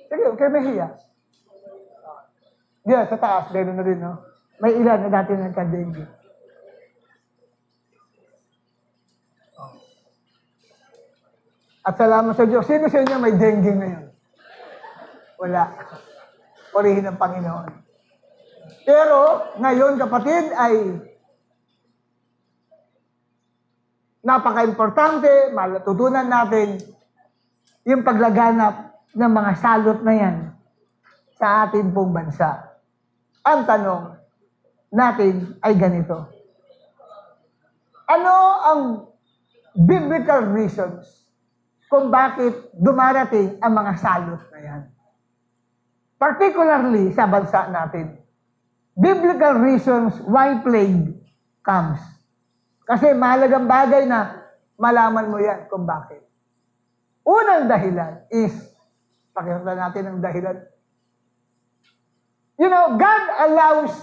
[0.10, 0.88] Sige, okay, may hiya.
[2.86, 4.22] Diyan, sa taas, meron na rin, no?
[4.62, 6.06] May ilan na dati na nagka-dengue.
[11.86, 12.66] At salamat sa Diyos.
[12.66, 14.06] Sino sa inyo may dengue ngayon?
[15.38, 15.70] Wala.
[16.74, 17.70] Purihin ng Panginoon.
[18.82, 19.18] Pero,
[19.62, 20.74] ngayon kapatid ay
[24.26, 26.82] napaka-importante, malatutunan natin
[27.86, 30.38] yung paglaganap ng mga salot na yan
[31.38, 32.82] sa atin pong bansa.
[33.46, 34.04] Ang tanong
[34.90, 36.26] natin ay ganito.
[38.10, 38.34] Ano
[38.66, 38.82] ang
[39.78, 41.06] biblical reasons
[41.86, 44.82] kung bakit dumarating ang mga salot na yan?
[46.18, 48.18] Particularly sa bansa natin.
[48.98, 51.14] Biblical reasons why plague
[51.62, 52.15] comes.
[52.86, 54.46] Kasi mahalagang bagay na
[54.78, 56.22] malaman mo yan kung bakit.
[57.26, 58.54] Unang dahilan is,
[59.34, 60.58] pakita natin ang dahilan.
[62.62, 63.94] You know, God allows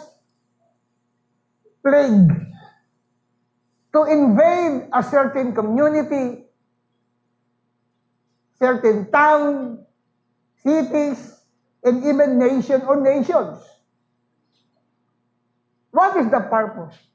[1.87, 2.35] plague
[3.95, 6.51] to invade a certain community,
[8.59, 9.79] certain town,
[10.67, 11.39] cities,
[11.87, 13.63] and even nation or nations.
[15.95, 17.12] What is the purpose?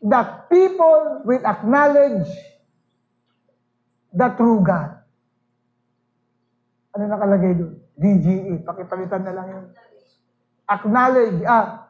[0.00, 2.28] That people will acknowledge
[4.10, 5.04] the true God.
[6.96, 7.74] Ano nakalagay doon?
[8.00, 8.64] DGE.
[8.64, 9.64] Pakipalitan na lang yun.
[10.64, 11.38] Acknowledge.
[11.44, 11.84] Ah,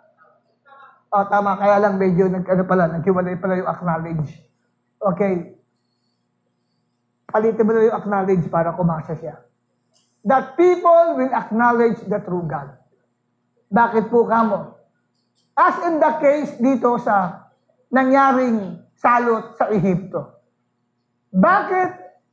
[1.14, 1.54] oh, tama.
[1.54, 4.28] Kaya lang medyo nag, ano pala, nagkiwalay pala yung acknowledge.
[4.98, 5.54] Okay.
[7.30, 9.38] Palitin mo na yung acknowledge para kumasa siya.
[10.24, 12.76] that people will acknowledge the true God.
[13.72, 14.76] Bakit po kamo?
[15.56, 17.48] As in the case dito sa
[17.90, 20.40] nangyaring salot sa Ehipto.
[21.30, 21.90] Bakit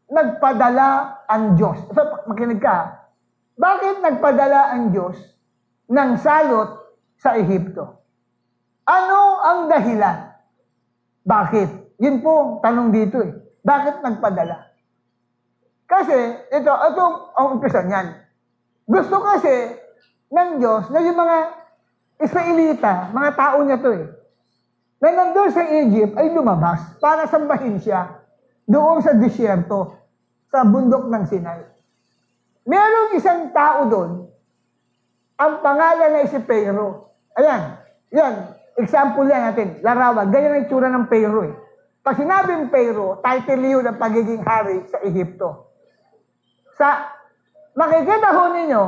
[0.09, 1.77] nagpadala ang Diyos?
[1.91, 3.09] So, makinig ka.
[3.57, 5.17] Bakit nagpadala ang Diyos
[5.89, 6.77] ng salot
[7.17, 8.01] sa Ehipto?
[8.87, 10.37] Ano ang dahilan?
[11.27, 11.99] Bakit?
[11.99, 13.33] Yun po ang tanong dito eh.
[13.65, 14.71] Bakit nagpadala?
[15.87, 16.15] Kasi,
[16.53, 17.03] ito, ito
[17.35, 18.15] ang umpisa niyan.
[18.87, 19.75] Gusto kasi
[20.31, 21.37] ng Diyos na yung mga
[22.23, 24.05] Israelita, mga tao niya to eh,
[24.97, 28.25] na nandun sa Egypt ay lumabas para sambahin siya
[28.65, 29.93] doon sa disyerto,
[30.49, 31.61] sa bundok ng Sinai.
[32.67, 34.11] Merong isang tao doon,
[35.37, 37.15] ang pangalan ay si Pero.
[37.37, 37.79] Ayan,
[38.09, 38.33] yan,
[38.75, 41.53] example yan natin, larawan, ganyan ang itsura ng Pero eh.
[42.01, 45.71] Pag sinabing Pero, title yun ng pagiging hari sa Egypto.
[46.79, 47.11] Sa,
[47.77, 48.83] makikita ho ninyo,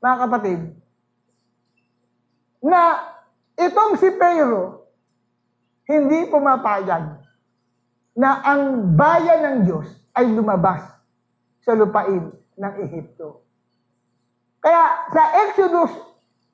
[0.00, 0.60] mga kapatid,
[2.64, 2.80] na
[3.60, 4.85] itong si Pero,
[5.86, 7.22] hindi pumapayag
[8.18, 10.82] na ang bayan ng Diyos ay lumabas
[11.62, 13.44] sa lupain ng Ehipto.
[14.58, 14.82] Kaya
[15.14, 15.92] sa Exodus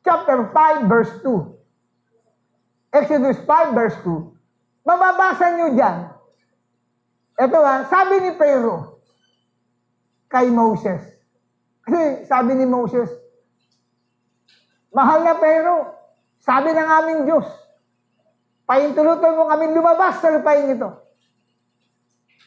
[0.05, 6.13] chapter 5 verse 2, Exodus 5 verse 2, mababasa nyo dyan,
[7.41, 9.01] ito ha, sabi ni Pharaoh
[10.29, 11.01] kay Moses.
[11.83, 13.09] Kasi sabi ni Moses,
[14.93, 15.89] Mahal na Pharaoh,
[16.37, 17.49] sabi ng aming Diyos,
[18.73, 20.89] Paintulutan mo kami lumabas sa lupain ito.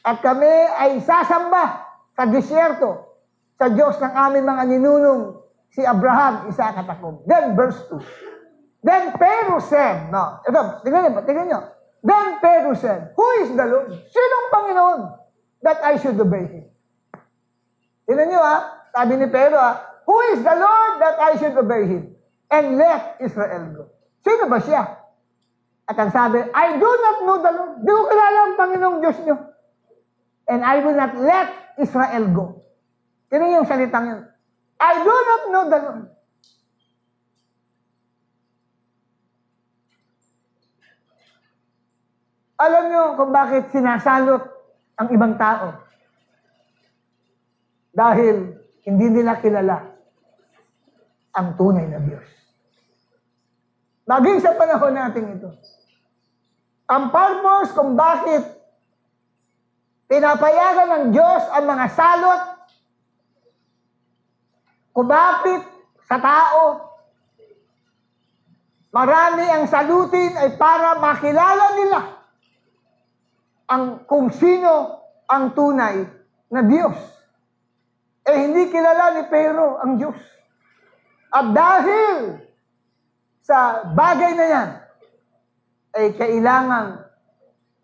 [0.01, 1.85] At kami ay sasamba
[2.17, 3.21] sa disyerto
[3.53, 5.21] sa Diyos ng aming mga ninunong
[5.69, 7.21] si Abraham, Isaac at Jacob.
[7.29, 8.01] Then verse 2.
[8.81, 11.61] Then Pharaoh said, no, ito, tingnan niyo, tingnan niyo.
[12.01, 13.93] Then Pharaoh said, Who is the Lord?
[13.93, 15.01] Sinong Panginoon
[15.61, 16.65] that I should obey Him?
[18.09, 21.85] Tingnan niyo ha, sabi ni Pharaoh ha, Who is the Lord that I should obey
[21.85, 22.17] Him?
[22.49, 23.83] And let Israel go.
[24.25, 25.04] Sino ba siya?
[25.85, 27.73] At ang sabi, I do not know the Lord.
[27.85, 29.37] Di ko kilala ang Panginoong Diyos niyo.
[30.49, 32.45] And I will not let Israel go.
[33.29, 34.21] Tingnan yung salitang yun.
[34.81, 36.05] I do not know the Lord.
[42.55, 44.41] Alam niyo kung bakit sinasalot
[44.95, 45.75] ang ibang tao?
[47.91, 49.85] Dahil hindi nila kilala
[51.35, 52.25] ang tunay na Diyos.
[54.07, 55.49] Maging sa panahon natin ito.
[56.85, 58.45] Ang purpose kung bakit
[60.05, 62.41] pinapayagan ng Diyos ang mga salot,
[64.93, 65.65] kumapit
[66.05, 66.61] sa tao,
[68.93, 72.01] marami ang salutin ay para makilala nila
[73.65, 76.05] ang kung sino ang tunay
[76.53, 76.97] na Diyos.
[78.25, 80.17] Eh hindi kilala ni Pero ang Diyos.
[81.33, 82.39] At dahil
[83.41, 84.69] sa bagay na yan,
[85.95, 87.07] ay kailangan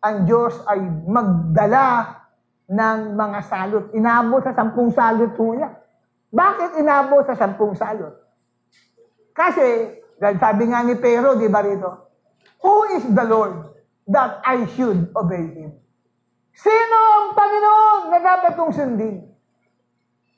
[0.04, 2.19] ang Diyos ay magdala
[2.67, 3.86] ng mga salot.
[3.95, 5.71] Inabot sa sampung salot po yan.
[6.32, 8.15] Bakit inabot sa sampung salot?
[9.32, 12.12] Kasi, sabi nga ni Pero, di ba rito,
[12.62, 13.74] Who is the Lord
[14.12, 15.71] that I should obey Him?
[16.52, 19.24] Sino ang Panginoon na dapat kong sundin?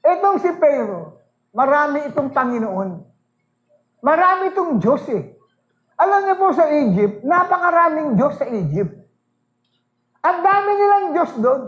[0.04, 1.20] Itong si Pero,
[1.56, 2.90] marami itong Panginoon.
[4.04, 5.33] Marami itong Diyos eh.
[5.98, 8.94] Alam niyo po sa Egypt, napakaraming Diyos sa Egypt.
[10.24, 11.64] Ang dami nilang Diyos doon.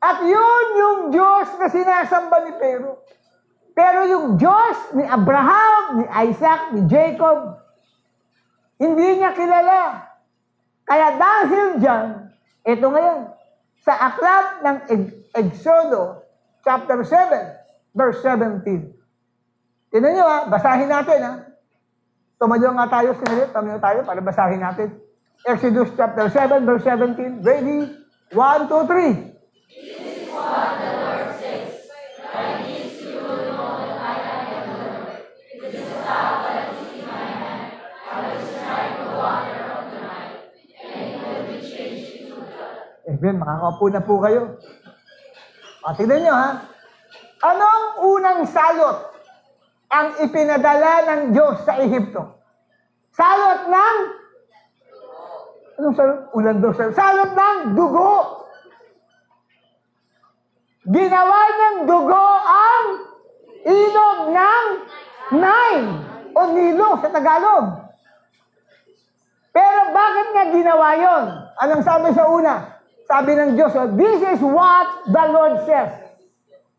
[0.00, 3.04] At yun yung Diyos na sinasamba ni Pero.
[3.76, 7.60] Pero yung Diyos ni Abraham, ni Isaac, ni Jacob,
[8.80, 10.08] hindi niya kilala.
[10.88, 12.06] Kaya dahil dyan,
[12.64, 13.20] ito ngayon,
[13.80, 14.76] sa aklat ng
[15.36, 16.24] Exodo,
[16.64, 19.00] chapter 7, verse 17.
[19.90, 21.32] Tinan nyo ha, basahin natin ha.
[22.40, 24.88] Tumayo nga tayo, sinalit, tumayo tayo para basahin natin.
[25.44, 27.44] Exodus chapter 7, verse 17.
[27.44, 27.84] Ready?
[28.32, 29.40] 1, 2, 3.
[43.04, 43.36] Amen.
[43.36, 44.56] Makakaupo na po kayo.
[45.84, 46.56] O, tignan nyo ha.
[47.44, 49.12] Anong unang salot
[49.92, 52.39] ang ipinadala ng Diyos sa Ehipto?
[53.20, 53.96] Salot ng?
[55.76, 56.18] Anong salot?
[56.32, 56.96] Ulan daw salot.
[56.96, 58.12] Salot ng dugo.
[60.88, 62.84] Ginawa ng dugo ang
[63.68, 64.64] ilog ng
[65.36, 65.90] Nile
[66.32, 67.92] o Nilo sa Tagalog.
[69.52, 71.24] Pero bakit nga ginawa yon?
[71.60, 72.80] Anong sabi sa una?
[73.04, 75.92] Sabi ng Diyos, oh, this is what the Lord says.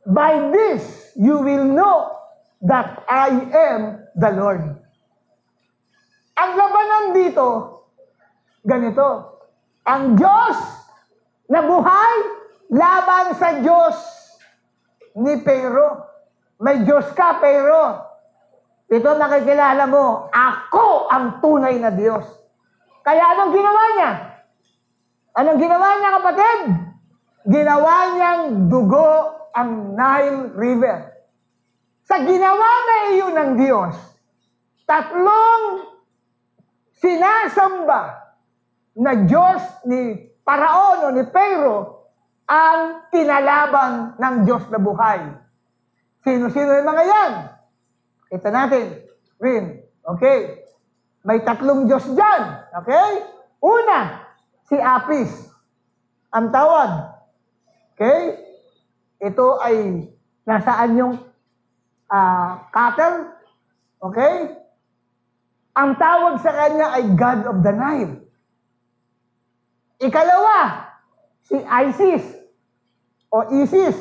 [0.09, 2.17] By this you will know
[2.65, 4.80] that I am the Lord.
[6.37, 7.47] Ang labanan dito,
[8.63, 9.07] ganito.
[9.87, 10.57] Ang Diyos
[11.51, 12.15] na buhay
[12.71, 13.97] laban sa Diyos
[15.17, 16.07] ni Pero.
[16.61, 18.07] May Diyos ka, Pero.
[18.91, 22.27] Ito nakikilala mo, ako ang tunay na Diyos.
[23.01, 24.11] Kaya anong ginawa niya?
[25.31, 26.61] Anong ginawa niya, kapatid?
[27.47, 29.11] Ginawa niyang dugo
[29.55, 30.97] ang Nile River.
[32.05, 33.95] Sa ginawa na iyon ng Diyos,
[34.83, 35.90] tatlong
[37.01, 38.01] sinasamba
[39.01, 41.73] na Diyos ni Paraon o ni Pero
[42.45, 45.21] ang kinalaban ng Diyos na buhay.
[46.21, 47.33] Sino-sino yung mga yan?
[48.29, 48.85] Ito natin.
[49.41, 49.81] Rin.
[50.05, 50.61] Okay.
[51.25, 52.41] May tatlong Diyos dyan.
[52.83, 53.09] Okay?
[53.63, 54.29] Una,
[54.69, 55.31] si Apis.
[56.29, 56.91] Ang tawag.
[57.95, 58.37] Okay?
[59.21, 60.05] Ito ay
[60.45, 61.13] nasaan yung
[62.11, 63.31] ah, cattle.
[64.01, 64.60] Okay?
[65.71, 68.15] Ang tawag sa kanya ay God of the Nile.
[70.03, 70.89] Ikalawa,
[71.47, 72.25] si Isis
[73.31, 73.95] o Isis,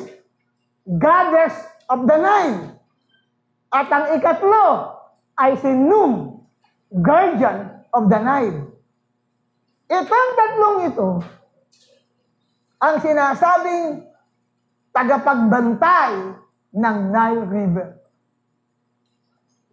[0.83, 1.55] Goddess
[1.87, 2.75] of the Nile.
[3.71, 4.99] At ang ikatlo
[5.39, 6.43] ay si Num,
[6.91, 8.67] Guardian of the Nile.
[9.87, 11.09] Itong tatlong ito,
[12.81, 14.09] ang sinasabing
[14.91, 16.35] tagapagbantay
[16.75, 18.00] ng Nile River.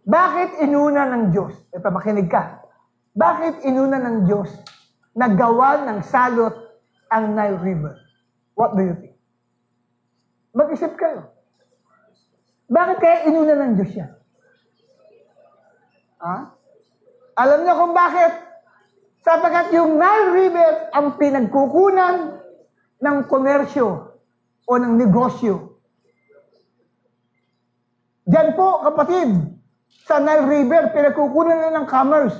[0.09, 1.53] Bakit inuna ng Diyos?
[1.69, 2.65] Ito, makinig ka.
[3.13, 4.49] Bakit inuna ng Diyos
[5.13, 6.53] na gawa ng salot
[7.13, 7.93] ang Nile River?
[8.57, 9.13] What do you think?
[10.57, 11.29] Mag-isip kayo.
[12.73, 14.11] Bakit kaya inuna ng Diyos yan?
[16.25, 16.57] Ha?
[17.37, 18.33] Alam niyo kung bakit?
[19.21, 22.41] Sapagkat yung Nile River ang pinagkukunan
[22.97, 24.17] ng komersyo
[24.65, 25.77] o ng negosyo.
[28.29, 29.48] Diyan po, kapatid,
[30.09, 32.37] sa Nile River, pinagkukunan na ng commerce.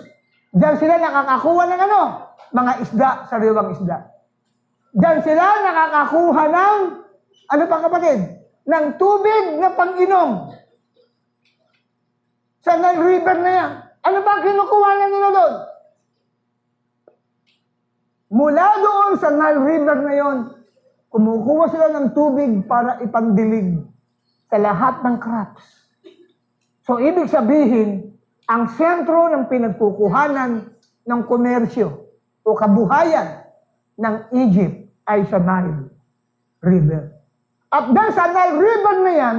[0.53, 2.01] Diyan sila nakakakuha ng ano?
[2.49, 4.09] Mga isda, sariwang isda.
[4.97, 6.79] Diyan sila nakakakuha ng,
[7.53, 8.19] ano pa kapatid?
[8.65, 10.49] Ng tubig na pang-inom.
[12.65, 13.71] Sa Nile River na yan.
[14.01, 15.55] Ano ba kinukuha na nila doon?
[18.29, 20.37] Mula doon sa Nile River na yon,
[21.09, 23.81] kumukuha sila ng tubig para ipandilig
[24.49, 25.78] sa lahat ng crops.
[26.89, 28.17] So, ibig sabihin,
[28.49, 30.73] ang sentro ng pinagkukuhanan
[31.05, 32.09] ng komersyo
[32.41, 33.45] o kabuhayan
[33.93, 35.93] ng Egypt ay sa Nile
[36.65, 37.13] River.
[37.69, 39.37] At dahil sa Nile River na yan,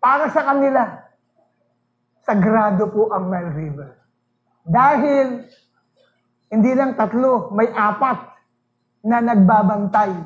[0.00, 1.04] para sa kanila,
[2.24, 3.90] sagrado po ang Nile River.
[4.64, 5.44] Dahil
[6.48, 8.40] hindi lang tatlo, may apat
[9.04, 10.16] na nagbabantay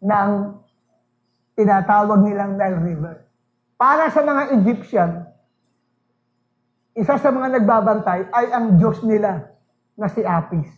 [0.00, 0.30] ng
[1.52, 3.25] tinatawag nilang Nile River.
[3.76, 5.28] Para sa mga Egyptian,
[6.96, 9.52] isa sa mga nagbabantay ay ang Diyos nila
[10.00, 10.68] na si Apis.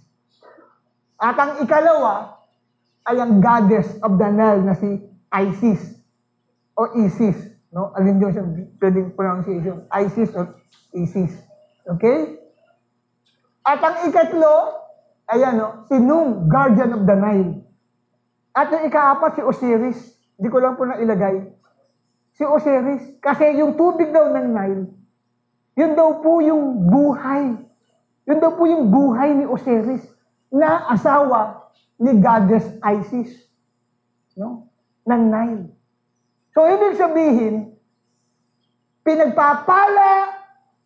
[1.18, 2.42] At ang ikalawa
[3.06, 4.98] ay ang goddess of the Nile na si
[5.30, 6.02] Isis
[6.74, 7.38] o Isis.
[7.70, 7.94] No?
[7.94, 8.44] Alin yun siya
[8.82, 9.86] pwedeng pronunciation?
[9.94, 10.58] Isis or
[10.90, 11.34] Isis.
[11.86, 12.38] Okay?
[13.62, 14.74] At ang ikatlo,
[15.28, 17.62] ayan no, si Num, guardian of the Nile.
[18.58, 19.98] At yung ikaapat, si Osiris.
[20.34, 21.57] Hindi ko lang po na ilagay.
[22.38, 23.18] Si Osiris.
[23.18, 24.86] Kasi yung tubig daw ng Nile,
[25.74, 27.58] yun daw po yung buhay.
[28.30, 30.06] Yun daw po yung buhay ni Osiris
[30.46, 33.34] na asawa ni Goddess Isis.
[34.38, 34.70] No?
[35.02, 35.66] Ng Nile.
[36.54, 37.74] So, ibig sabihin,
[39.02, 40.30] pinagpapala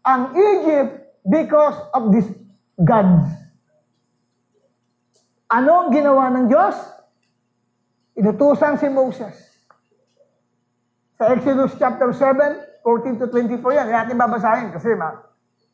[0.04, 2.28] ang Egypt because of these
[2.80, 3.28] gods.
[5.52, 6.76] Ano ang ginawa ng Diyos?
[8.16, 9.51] Inutusan si Moses.
[11.22, 13.86] Sa Exodus chapter 7, 14 to 24 yan.
[13.86, 15.22] Kaya natin babasahin kasi ma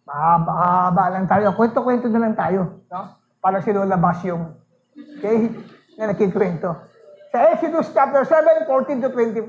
[0.05, 1.57] mahaba lang tayo.
[1.57, 2.85] Kwento-kwento na lang tayo.
[2.93, 3.17] No?
[3.41, 4.53] Para si Lola Bash yung
[4.93, 5.49] okay,
[5.97, 6.69] na nakikwento.
[7.33, 9.49] Sa Exodus chapter 7, 14 to 24,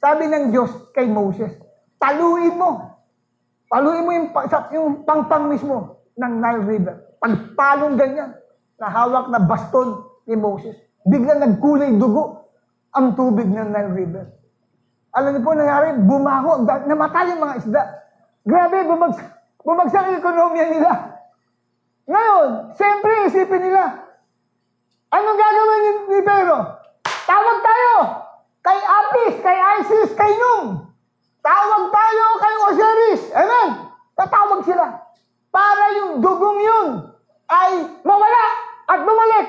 [0.00, 1.52] sabi ng Diyos kay Moses,
[2.00, 2.96] taluin mo.
[3.68, 4.28] Taluin mo yung,
[4.72, 6.96] yung pangpang mismo ng Nile River.
[7.20, 8.32] Pagpalong ganyan,
[8.80, 10.80] na hawak na baston ni Moses.
[11.04, 12.48] Biglang nagkulay dugo
[12.96, 14.35] ang tubig ng Nile River.
[15.16, 17.82] Alam niyo po, nangyari, bumaho, namatay yung mga isda.
[18.44, 19.28] Grabe, bumagsak,
[19.64, 20.92] bumagsak ang ekonomiya nila.
[22.04, 24.12] Ngayon, siyempre, isipin nila,
[25.08, 26.56] anong gagawin ni, ni Pero?
[27.26, 27.92] Tawag tayo
[28.60, 30.84] kay Apis, kay Isis, kay Num.
[31.40, 33.22] Tawag tayo kay Osiris.
[33.32, 33.68] Amen.
[34.20, 35.00] Tatawag sila.
[35.48, 36.88] Para yung dugong yun
[37.48, 38.44] ay mawala
[38.84, 39.48] at bumalik.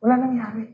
[0.00, 0.71] Wala nangyari.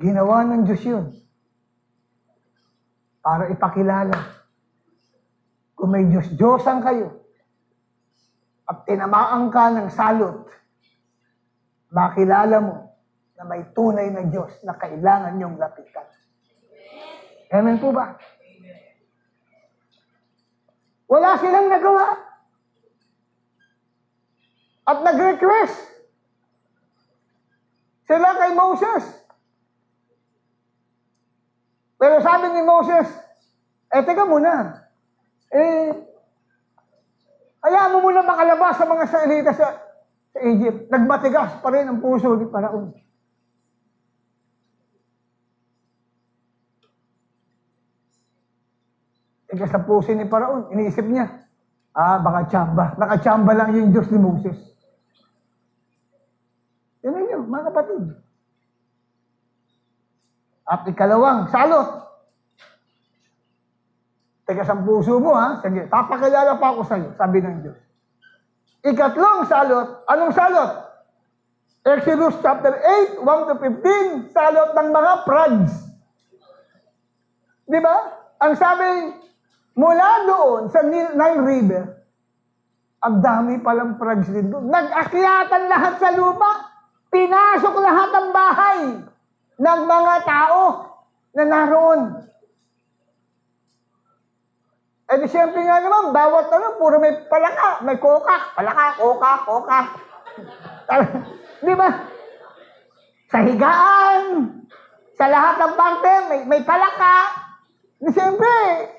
[0.00, 1.06] Ginawa ng Diyos yun.
[3.20, 4.16] Para ipakilala.
[5.76, 7.20] Kung may Diyos-Diyosan kayo,
[8.70, 10.46] at tinamaan ka ng salot,
[11.90, 12.76] makilala mo
[13.34, 16.06] na may tunay na Diyos na kailangan niyong lapitan.
[17.50, 18.14] Amen po ba?
[21.10, 22.14] Wala silang nagawa.
[24.86, 25.76] At nag-request
[28.06, 29.19] sila kay Moses.
[32.00, 33.12] Pero sabi ni Moses,
[33.92, 34.72] eh, teka muna.
[35.52, 35.92] Eh,
[37.60, 39.66] hayaan mo muna makalabas sa mga Israelita sa,
[40.32, 40.88] sa Egypt.
[40.88, 42.96] Nagmatigas pa rin ang puso ni Paraon.
[49.52, 50.72] Tigas sa puso ni Paraon.
[50.72, 51.28] Iniisip niya,
[51.92, 52.96] ah, baka tsamba.
[52.96, 54.56] Nakachamba lang yung Diyos ni Moses.
[57.04, 58.29] Yan ang yun, mga kapatid.
[60.70, 62.06] At ikalawang, salot.
[64.46, 65.58] Tigas ang puso mo, ha?
[65.58, 67.78] Sige, papakilala pa ako sa'yo, sabi ng Diyos.
[68.86, 70.70] Ikatlong salot, anong salot?
[71.82, 72.70] Exodus chapter
[73.18, 75.74] 8, 1 to 15, salot ng mga prags.
[77.66, 77.96] Di ba?
[78.38, 79.10] Ang sabi,
[79.74, 81.84] mula doon sa Nil- Nile River,
[83.02, 84.70] ang dami palang prags din doon.
[84.70, 86.70] Nag-akyatan lahat sa lupa.
[87.10, 89.09] Pinasok lahat ang bahay
[89.60, 90.62] ng mga tao
[91.36, 92.02] na naroon.
[95.10, 99.86] Eh di siyempre nga naman, bawat ano, puro may palaka, may kokak, palaka, kokak, kokak.
[101.66, 101.88] Di ba?
[103.28, 104.22] Sa higaan,
[105.18, 107.26] sa lahat ng parte, may, may palaka.
[108.00, 108.50] Di siyempre,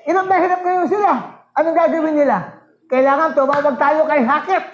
[0.04, 1.10] hirap na hirap ngayon sila.
[1.58, 2.60] Anong gagawin nila?
[2.92, 4.68] Kailangan tumawag tayo kay Hackett.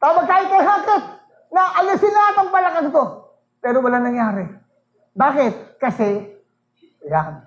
[0.00, 1.04] Tawag tayo kay Hackett
[1.52, 3.04] na alisin lahat ang palakang to.
[3.60, 4.61] Pero wala nangyari.
[5.12, 5.76] Bakit?
[5.76, 6.24] Kasi,
[7.04, 7.44] yan,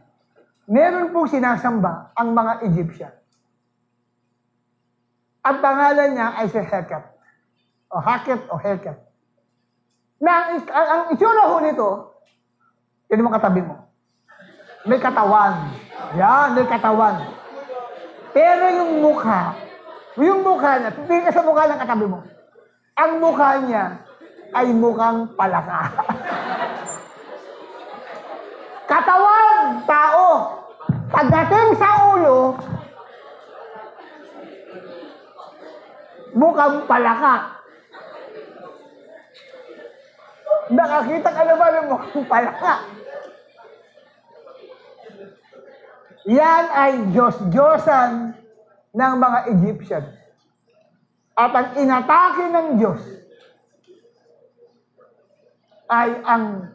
[0.69, 3.13] meron pong sinasamba ang mga Egyptian.
[5.45, 7.05] Ang pangalan niya ay si Heket.
[7.93, 8.97] O Haket o Heket.
[10.17, 11.89] Na ang, ang, itsura ho nito,
[13.13, 13.77] yun mo katabi mo.
[14.85, 15.69] May katawan.
[16.17, 17.29] Yan, may katawan.
[18.33, 19.53] Pero yung mukha,
[20.17, 22.19] yung mukha niya, tingin sa mukha ng katabi mo.
[22.97, 24.01] Ang mukha niya
[24.53, 25.81] ay mukhang palaka.
[28.95, 30.27] Katawan, tao.
[31.11, 32.55] Pagdating sa ulo,
[36.31, 37.59] mukhang palaka.
[40.71, 42.73] Nakakita ka na ba ng mukhang palaka?
[46.31, 48.31] Yan ay Diyos-Diyosan
[48.95, 50.05] ng mga Egyptian.
[51.35, 53.03] At ang inatake ng Diyos
[55.91, 56.74] ay ang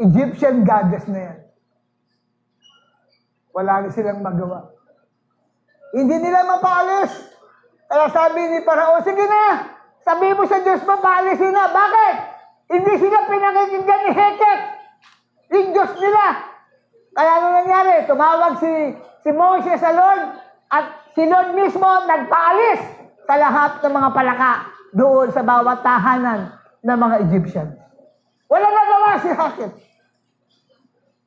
[0.00, 1.38] Egyptian goddess na yan.
[3.52, 4.72] Wala na silang magawa.
[5.92, 7.12] Hindi nila mapaalis.
[7.84, 9.68] Kaya sabi ni Parao, sige na,
[10.00, 11.68] sabi mo sa Diyos mo, paalisin na.
[11.68, 12.16] Bakit?
[12.72, 14.60] Hindi sila pinakikinggan ni Heket.
[15.52, 16.24] Yung Diyos nila.
[17.12, 18.08] Kaya ano nangyari?
[18.08, 18.72] Tumawag si,
[19.20, 20.22] si Moses sa Lord
[20.72, 22.80] at si Lord mismo nagpaalis
[23.28, 24.52] sa lahat ng mga palaka
[24.96, 27.68] doon sa bawat tahanan ng mga Egyptian.
[28.52, 29.72] Wala nagawa si Haket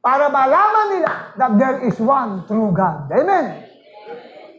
[0.06, 3.10] para malaman nila that there is one true God.
[3.10, 3.66] Amen.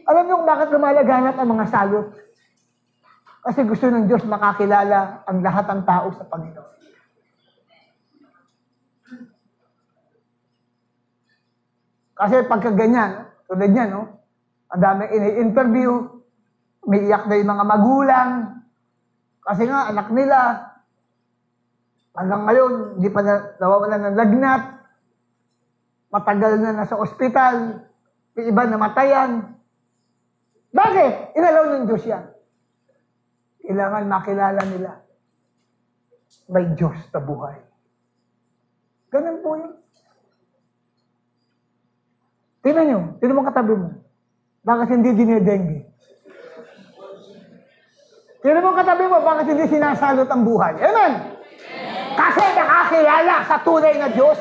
[0.03, 2.11] Alam niyo kung bakit lumalaganap ang mga salot?
[3.47, 6.75] Kasi gusto ng Diyos makakilala ang lahat ng tao sa Panginoon.
[12.17, 14.03] Kasi pagka ganyan, tulad niyan, no?
[14.73, 15.91] ang daming ini-interview,
[16.83, 18.29] umiiyak na yung mga magulang,
[19.47, 20.66] kasi nga, anak nila,
[22.17, 24.63] hanggang ngayon, hindi pa na, nawawalan ng lagnat,
[26.09, 27.85] matagal na nasa ospital,
[28.33, 29.53] yung iba namatayan.
[30.73, 31.37] Bakit?
[31.37, 32.25] Inalaw ng Diyos yan.
[33.61, 34.91] Kailangan makilala nila.
[36.49, 37.57] May Diyos na buhay.
[39.13, 39.73] Ganun po yun.
[42.65, 43.89] Tingnan nyo, tingnan mo katabi mo.
[44.67, 45.79] Bakit hindi dinedengge?
[48.43, 50.75] Tingnan mo katabi mo, bakit hindi sinasalot ang buhay?
[50.75, 51.36] Amen!
[52.17, 54.37] Kasi nakakilala sa tunay na Diyos.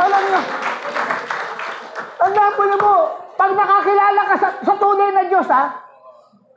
[0.00, 0.40] Alam nyo,
[2.22, 2.94] tandaan niyo po,
[3.34, 5.64] pag nakakilala ka sa, sa tunay na Diyos, ha?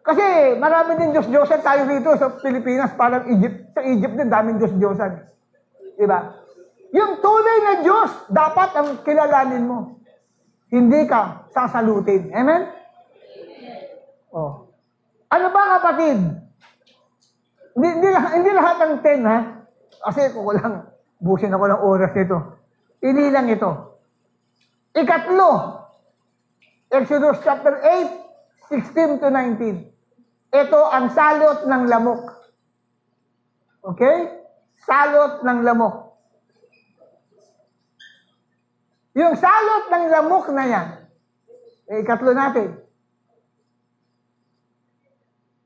[0.03, 3.73] Kasi marami din Diyos-Diyosan tayo rito sa Pilipinas, parang Egypt.
[3.73, 5.11] Sa Egypt din, daming Diyos-Diyosan.
[5.97, 6.19] Diba?
[6.93, 9.97] Yung tunay na Diyos, dapat ang kilalanin mo.
[10.69, 12.29] Hindi ka sasalutin.
[12.35, 12.69] Amen?
[14.33, 14.69] Oh.
[15.29, 16.42] Ano ba kapatid?
[17.73, 19.37] Hindi, hindi, hindi lahat ng ten, ha?
[20.03, 22.37] Kasi kung lang, busin ako ng oras nito.
[23.01, 23.71] Inilang ito.
[24.93, 25.81] Ikatlo,
[26.93, 29.89] Exodus chapter 8, 16 to 19.
[30.53, 32.23] Ito ang salot ng lamok.
[33.81, 34.29] Okay?
[34.85, 36.13] Salot ng lamok.
[39.17, 40.87] Yung salot ng lamok na yan,
[41.89, 42.77] eh, ikatlo natin.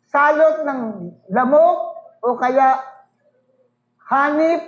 [0.08, 0.82] Salot ng
[1.32, 1.87] lamok
[2.24, 2.82] o kaya
[4.08, 4.62] hanip.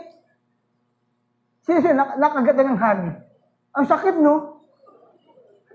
[1.64, 1.94] Sino siya?
[1.96, 3.16] Nak- nakagata ng hanip.
[3.78, 4.66] Ang sakit, no?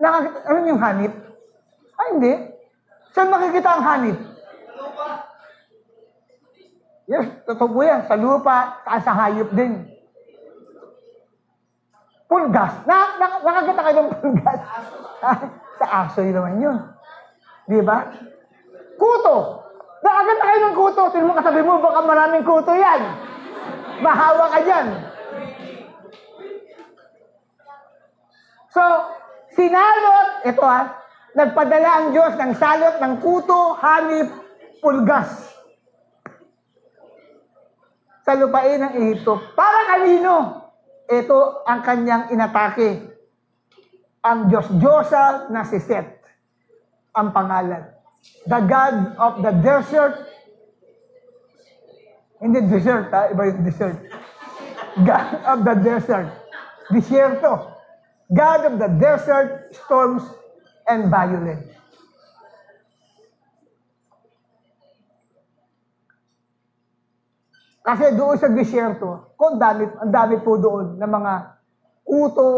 [0.03, 1.13] Nakag ano yung hanip?
[1.95, 2.35] Ay, hindi.
[3.15, 4.19] Saan makikita ang hanip?
[7.05, 8.03] Yes, totoo po yan.
[8.09, 9.87] Sa lupa, saka sa hayop din.
[12.27, 12.75] Pulgas.
[12.89, 14.61] Na, na, nakakita kayo ng pulgas?
[15.79, 16.79] sa aso yun naman yun.
[17.69, 18.09] Di ba?
[18.97, 19.64] Kuto.
[20.05, 21.03] Nakakita kayo ng kuto.
[21.09, 23.01] Sino mo katabi mo, baka maraming kuto yan.
[24.05, 24.87] Mahawa ka dyan.
[28.69, 28.83] So,
[29.57, 30.99] sinalot, ito ha,
[31.33, 34.29] nagpadala ang Diyos ng salot ng kuto, hanip,
[34.83, 35.55] pulgas
[38.27, 39.41] sa lupain ng Ehipto.
[39.57, 40.65] Para kanino?
[41.07, 43.15] Ito ang kanyang inatake.
[44.25, 46.25] Ang Diyos Diyosa na si Seth.
[47.13, 47.94] Ang pangalan.
[48.45, 50.15] The God of the desert.
[52.41, 53.99] Hindi desert ha, iba yung desert.
[55.01, 56.29] God of the desert.
[56.93, 57.73] Disyerto.
[58.29, 60.25] God of the desert, storms,
[60.89, 61.75] and violence.
[67.85, 71.33] Kasi doon sa disyerto, kung dami, ang dami po doon ng mga
[72.09, 72.49] uto,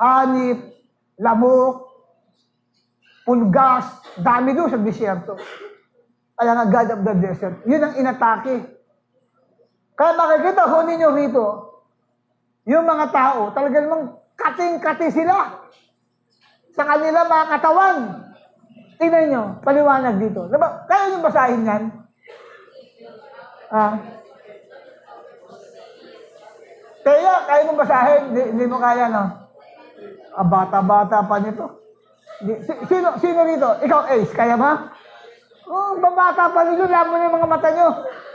[0.00, 0.72] hanip,
[1.20, 1.91] lamok,
[3.22, 3.86] pulgas,
[4.18, 5.38] dami doon sa disyerto.
[6.34, 7.56] Kaya nga God of the desert.
[7.68, 8.56] Yun ang inatake.
[9.94, 11.46] Kaya makikita ho ninyo rito,
[12.66, 15.66] yung mga tao, talaga namang kating-kati sila
[16.72, 17.96] sa kanila mga katawan.
[18.98, 20.46] Tingnan nyo, paliwanag dito.
[20.46, 21.82] Diba, kaya yung basahin yan?
[23.72, 23.98] Ah.
[27.02, 29.24] Kaya, kaya mong basahin, hindi mo kaya, no?
[30.38, 31.81] Ah, bata-bata pa nito.
[32.90, 33.68] Sino, sino rito?
[33.86, 34.90] Ikaw, Ace, kaya ba?
[35.70, 37.88] Oh, babata pa nito, lamo na yung mga mata nyo.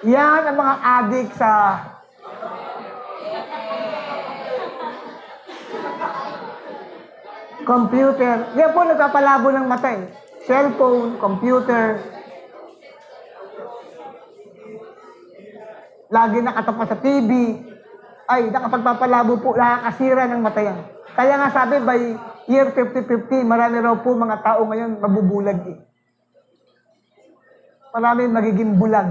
[0.08, 1.50] Yan ang mga adik sa...
[7.68, 8.48] Computer.
[8.56, 10.08] Yan po nagpapalabo ng mata eh.
[10.48, 12.00] Cellphone, computer.
[16.08, 17.60] Lagi nakatapat sa TV.
[18.24, 20.80] Ay, nakapagpapalabo po, nakakasira ng mata yan.
[21.12, 22.16] Kaya nga sabi, by
[22.48, 25.78] year 50-50, marami raw po mga tao ngayon mabubulag eh.
[27.92, 29.10] Marami magiging bulag.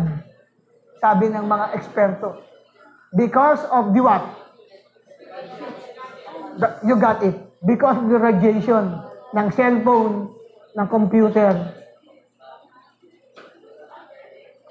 [0.97, 2.41] Sabi ng mga eksperto.
[3.12, 4.24] Because of the what?
[6.80, 7.37] You got it.
[7.61, 9.05] Because of the radiation
[9.37, 10.32] ng cellphone,
[10.72, 11.53] ng computer,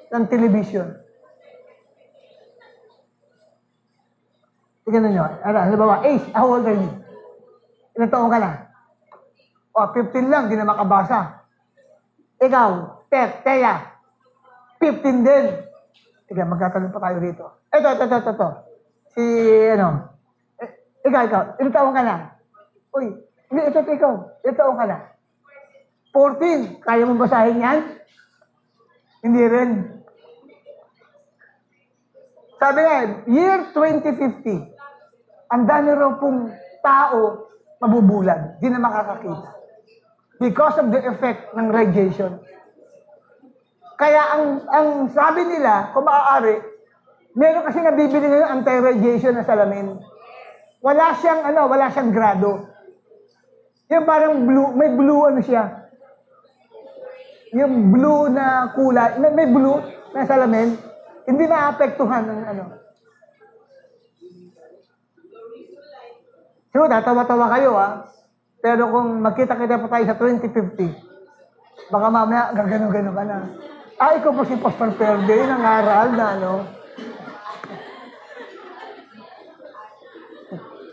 [0.10, 0.96] ng television.
[4.86, 5.26] Tingnan nyo.
[5.42, 7.05] Ano, halimbawa, Ace, how old are you?
[7.96, 8.52] Ilang taong ka na?
[9.76, 11.48] O, 15 lang, di na makabasa.
[12.40, 12.70] Ikaw,
[13.08, 13.96] Tet, Teya,
[14.80, 15.46] 15 din.
[16.28, 17.46] Sige, magkatanong pa tayo rito.
[17.72, 18.50] Ito, ito, ito, ito, ito.
[19.16, 19.24] Si,
[19.72, 20.16] ano,
[20.60, 20.70] eh,
[21.08, 22.16] ikaw, ikaw, ilang taong ka na?
[22.96, 23.16] Uy,
[23.52, 24.98] hindi, ito, ito, ikaw, ilang taong ka na?
[26.12, 26.80] 14.
[26.84, 27.80] Kaya mo basahin yan?
[29.24, 29.72] Hindi rin.
[32.56, 32.96] Sabi nga,
[33.28, 37.45] year 2050, ang dami raw pong tao
[37.80, 39.50] mabubulag, di na makakakita.
[40.36, 42.44] Because of the effect ng radiation.
[43.96, 46.60] Kaya ang ang sabi nila, kung maaari,
[47.40, 49.96] meron kasi nabibili ngayon anti-radiation na salamin.
[50.84, 52.68] Wala siyang ano, wala siyang grado.
[53.88, 55.88] Yung parang blue, may blue ano siya.
[57.56, 59.80] Yung blue na kulay, may, may blue
[60.12, 60.76] na salamin,
[61.24, 62.66] hindi naapektuhan ng ano.
[66.76, 68.04] Siguro, tatawa-tawa kayo ha.
[68.60, 73.48] Pero kung magkita-kita pa tayo sa 2050, baka mamaya gagano-gano ka na.
[73.96, 76.52] Ah, ikaw po si Pastor Perde, nangaral na ano.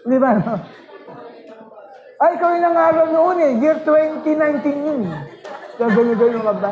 [0.07, 0.31] Di ba?
[0.39, 0.55] No?
[2.23, 3.53] Ay, ikaw yung nangaral noon eh.
[3.59, 5.03] Year 2019 yun.
[5.83, 6.71] Gagano-gano ka ba?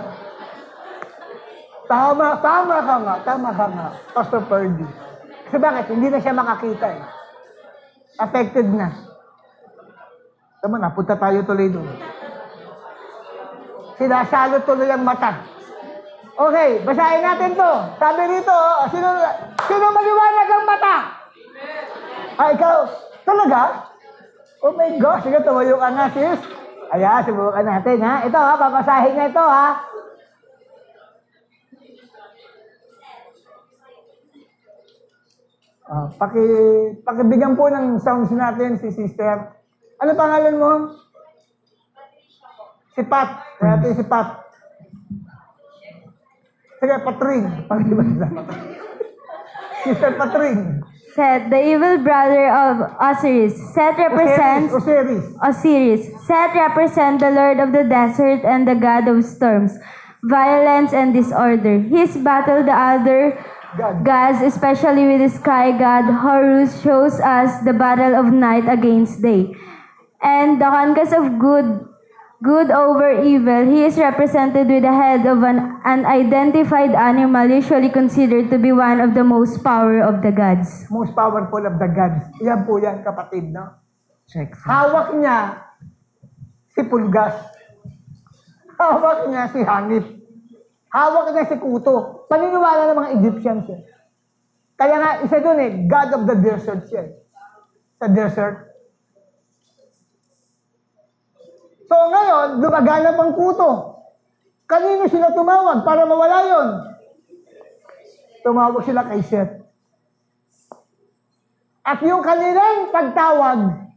[1.90, 4.86] Tama, tama ka nga, tama ka nga, Pastor Perde.
[5.50, 5.90] Kasi bakit?
[5.98, 7.18] Hindi na siya makakita eh.
[8.18, 8.88] Affected na.
[10.60, 11.88] Tama na, punta tayo tuloy doon.
[14.00, 15.44] Sinasalo tuloy ang mata.
[16.40, 17.72] Okay, basahin natin to.
[18.00, 18.56] Sabi rito,
[18.88, 19.08] sino,
[19.70, 20.96] Sino maliwanag ang mata?
[22.34, 22.78] Ah, ikaw?
[23.22, 23.86] Talaga?
[24.66, 26.40] Oh my gosh, sige, tumayo ka nga, sis.
[26.90, 28.26] Ayan, subukan natin, ha?
[28.26, 29.78] Ito, ha, papasahin na ito, ha?
[35.90, 36.38] Ah, paki,
[37.02, 39.58] pakibigyan po ng sounds natin si sister.
[39.98, 40.72] Ano pangalan mo?
[42.94, 43.42] Si Pat.
[43.58, 44.38] Kaya si Pat.
[46.78, 47.44] Sige, Patring.
[49.84, 50.80] Sister Patring.
[51.12, 53.58] Set, the evil brother of Osiris.
[53.74, 55.26] Set represents Osiris.
[55.42, 56.02] Osiris.
[56.24, 59.74] Set represent the Lord of the desert and the God of storms,
[60.22, 61.82] violence and disorder.
[61.82, 63.36] His battle the other
[63.76, 64.04] God.
[64.04, 69.54] gods, especially with the sky god Horus, shows us the battle of night against day,
[70.22, 71.86] and the conquest of good,
[72.42, 73.66] good over evil.
[73.66, 79.00] He is represented with the head of an unidentified animal, usually considered to be one
[79.00, 80.86] of the most power of the gods.
[80.90, 82.26] Most powerful of the gods.
[82.42, 83.80] Yan po yan, kapatid, no?
[84.62, 85.58] Hawak niya
[86.70, 87.34] si Pulgas.
[88.78, 90.19] Hawak niya si Hanip.
[90.90, 92.26] Hawak niya si Kuto.
[92.26, 93.82] Paniniwala ng mga Egyptians yan.
[94.74, 97.04] Kaya nga, isa doon eh, God of the desert siya.
[98.00, 98.56] Sa desert.
[101.86, 103.70] So ngayon, lumaganap ang Kuto.
[104.70, 106.68] Kanino sila tumawag para mawala yon?
[108.46, 109.60] Tumawag sila kay Seth.
[111.82, 113.90] At yung kanilang pagtawag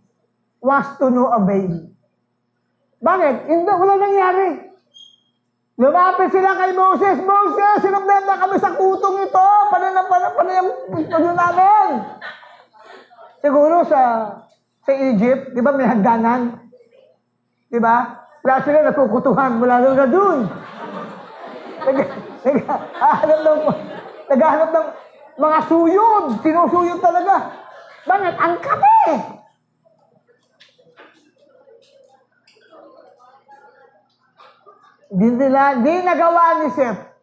[0.57, 1.93] was to no avail.
[3.03, 3.35] Bakit?
[3.45, 4.72] Hindi, wala nangyari.
[5.73, 7.17] Lumapit sila kay Moses.
[7.21, 9.47] Moses, sinundan na kami sa kutong ito.
[9.73, 10.71] Pananampanan pa na yung
[11.09, 11.89] ano namin.
[13.41, 14.01] Siguro sa
[14.83, 16.59] sa Egypt, di ba may hagdanan?
[17.71, 18.21] Di ba?
[18.43, 20.39] Lahat sila nakukutuhan mula doon na doon.
[21.83, 23.59] Nag- Naghahanap ng,
[24.27, 24.87] naghahanap ng
[25.39, 26.25] mga suyod.
[26.43, 27.35] Sinusuyod talaga.
[28.03, 28.35] Bakit?
[28.35, 29.07] Ang kami!
[35.13, 37.13] Di nila, di nagawa ni Seth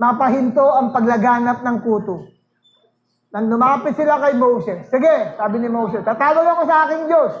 [0.00, 2.16] mapahinto ang paglaganap ng kuto.
[3.34, 7.32] Nang lumapit sila kay Moses, sige, sabi ni Moses, tatawag ako sa aking Diyos.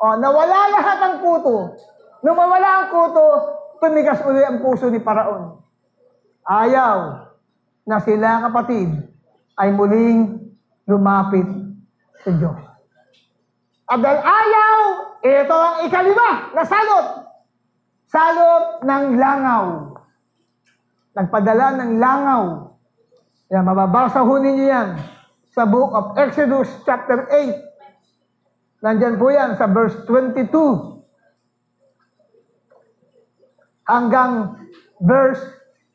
[0.00, 1.76] O, nawala lahat ang kuto.
[2.24, 3.24] Nung mawala ang kuto,
[3.80, 5.60] tumigas uli ang puso ni Paraon.
[6.48, 7.28] Ayaw
[7.84, 8.90] na sila kapatid
[9.60, 10.50] ay muling
[10.88, 11.48] lumapit
[12.24, 12.60] sa Diyos.
[13.86, 14.78] At ayaw,
[15.20, 17.25] ito ang ikalima na salot.
[18.06, 19.90] Salot ng langaw.
[21.18, 22.70] Nagpadala ng langaw.
[23.50, 24.88] Yan, mababasa ho ninyo yan
[25.50, 28.84] sa book of Exodus chapter 8.
[28.86, 30.46] Nandyan po yan sa verse 22
[33.90, 34.54] hanggang
[35.02, 35.42] verse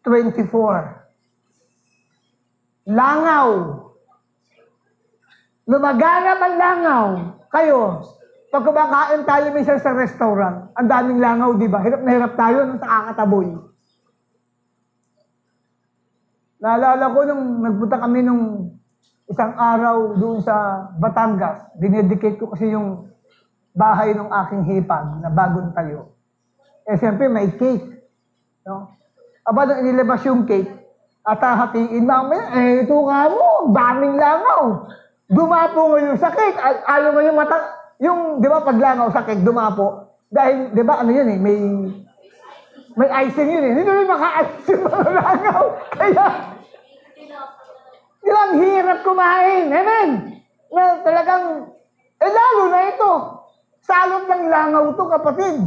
[0.04, 2.92] 24.
[2.92, 3.48] Langaw.
[5.70, 7.08] Lumaganap ang langaw.
[7.52, 8.08] Kayo,
[8.52, 11.80] pag kumakain tayo minsan sa restaurant, ang daming langaw, di ba?
[11.80, 13.48] Hirap na hirap tayo nung nakakataboy.
[16.60, 18.76] Naalala ko nung nagpunta kami nung
[19.32, 23.08] isang araw doon sa Batangas, dinedicate ko kasi yung
[23.72, 26.20] bahay ng aking hipag na bagong tayo.
[26.92, 27.88] Eh, siyempre, may cake.
[28.68, 29.00] No?
[29.48, 30.70] Aba, nung inilabas yung cake,
[31.24, 34.92] at hahatiin mamaya, eh, ito nga mo, daming langaw.
[35.32, 36.60] Dumapo ngayon sa cake.
[36.60, 40.18] Ay- Ayaw ngayon mata, yung, di ba, pag langaw sa cake, dumapo.
[40.26, 41.58] Dahil, di ba, ano yun eh, may,
[42.98, 43.72] may icing yun eh.
[43.78, 45.64] Hindi rin maka-icing mga langaw.
[45.94, 46.26] Kaya,
[48.26, 49.66] di ba, ang hirap kumain.
[49.70, 50.10] Amen.
[50.74, 51.70] Na talagang,
[52.18, 53.12] eh, lalo na ito.
[53.86, 55.58] Salot ng langaw to, kapatid.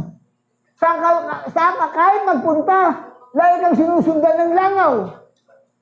[0.75, 1.09] Saan ka,
[1.55, 2.79] saan ka kahit magpunta,
[3.31, 4.93] lagi kang sinusundan ng langaw.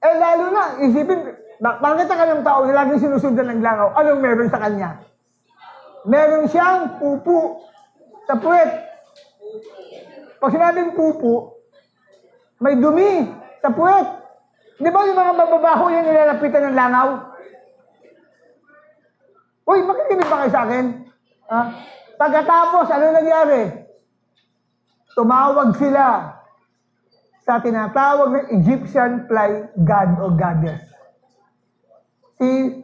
[0.06, 3.90] Eh lalo na, isipin, bak- bakit ka ng tao na laging sinusundan ng langaw?
[3.98, 5.02] Anong meron sa kanya?
[6.04, 7.64] Meron siyang pupu
[8.28, 8.70] sa puwet.
[10.40, 11.56] Pag sinabing pupu,
[12.60, 13.32] may dumi
[13.64, 14.08] sa puwet.
[14.80, 17.10] Di ba yung mga mababaho yung nilalapitan ng langaw?
[19.64, 20.86] Uy, makikinig ba kayo sa akin?
[21.48, 21.60] Ha?
[22.20, 23.62] Pagkatapos, ano nangyari?
[25.16, 26.36] Tumawag sila
[27.44, 30.84] sa tinatawag na Egyptian fly god o goddess.
[32.40, 32.84] Si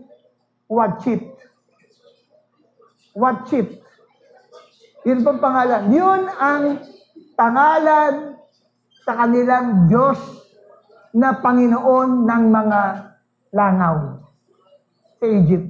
[0.69, 1.38] Watchit.
[3.19, 3.83] Watchit.
[5.03, 5.91] Yun pang pangalan.
[5.91, 6.63] Yun ang
[7.35, 8.39] pangalan
[9.03, 10.19] sa kanilang Diyos
[11.11, 12.81] na Panginoon ng mga
[13.51, 13.95] langaw
[15.19, 15.67] sa Egypt.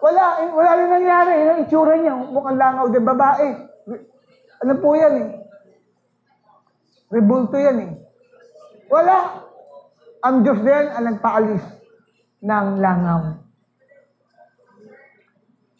[0.00, 1.32] Wala, eh, wala rin nangyari.
[1.44, 3.48] Yung itsura niya, mukhang langaw din babae.
[4.60, 5.28] Ano po yan eh?
[7.12, 7.90] Rebulto yan eh.
[8.88, 9.44] Wala.
[10.20, 11.64] Ang Diyos din ang nagpaalis
[12.44, 13.39] ng langaw.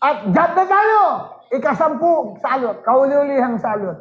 [0.00, 1.02] At dyan na tayo!
[1.50, 3.98] Ikasampu, salot, kauli-ulihang salot.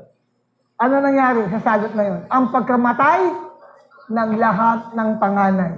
[0.79, 2.21] Ano nangyari sa salot na yun?
[2.31, 3.21] Ang pagkamatay
[4.09, 5.73] ng lahat ng panganay.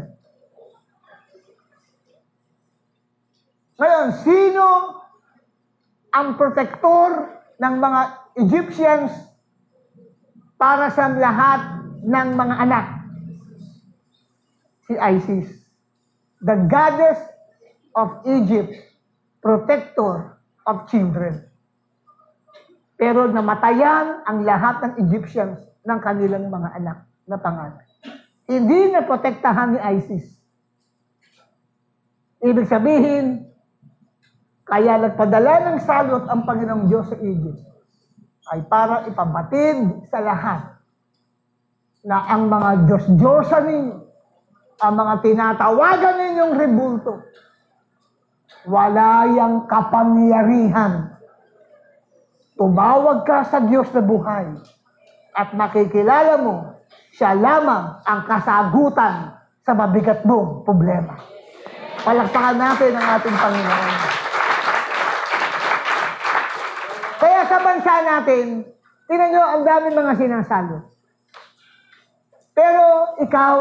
[3.82, 4.68] Ngayon, sino
[6.14, 8.02] ang protector ng mga
[8.46, 9.10] Egyptians
[10.62, 12.86] para sa lahat ng mga anak?
[14.86, 15.50] Si Isis.
[16.46, 17.18] The goddess
[17.98, 18.91] of Egypt,
[19.42, 20.38] protector
[20.70, 21.42] of children.
[22.96, 27.82] Pero namatayan ang lahat ng Egyptians ng kanilang mga anak na pangalan.
[28.46, 30.38] Hindi na protektahan ni Isis.
[32.42, 33.50] Ibig sabihin,
[34.66, 37.62] kaya nagpadala ng salot ang Panginoong Diyos sa Egypt
[38.50, 40.62] ay para ipabatid sa lahat
[42.02, 43.98] na ang mga Diyos-Diyosa ninyo,
[44.82, 47.22] ang mga tinatawagan ninyong rebulto,
[48.66, 51.18] wala yang kapangyarihan.
[52.58, 54.48] Tumawag ka sa Diyos na buhay
[55.34, 56.78] at makikilala mo
[57.16, 59.34] siya lamang ang kasagutan
[59.66, 61.18] sa mabigat mong problema.
[62.02, 63.94] Palakpakan natin ang ating Panginoon.
[67.22, 68.46] Kaya sa bansa natin,
[69.06, 70.78] tingnan nyo, ang dami mga sinasalo.
[72.58, 73.56] Pero ikaw,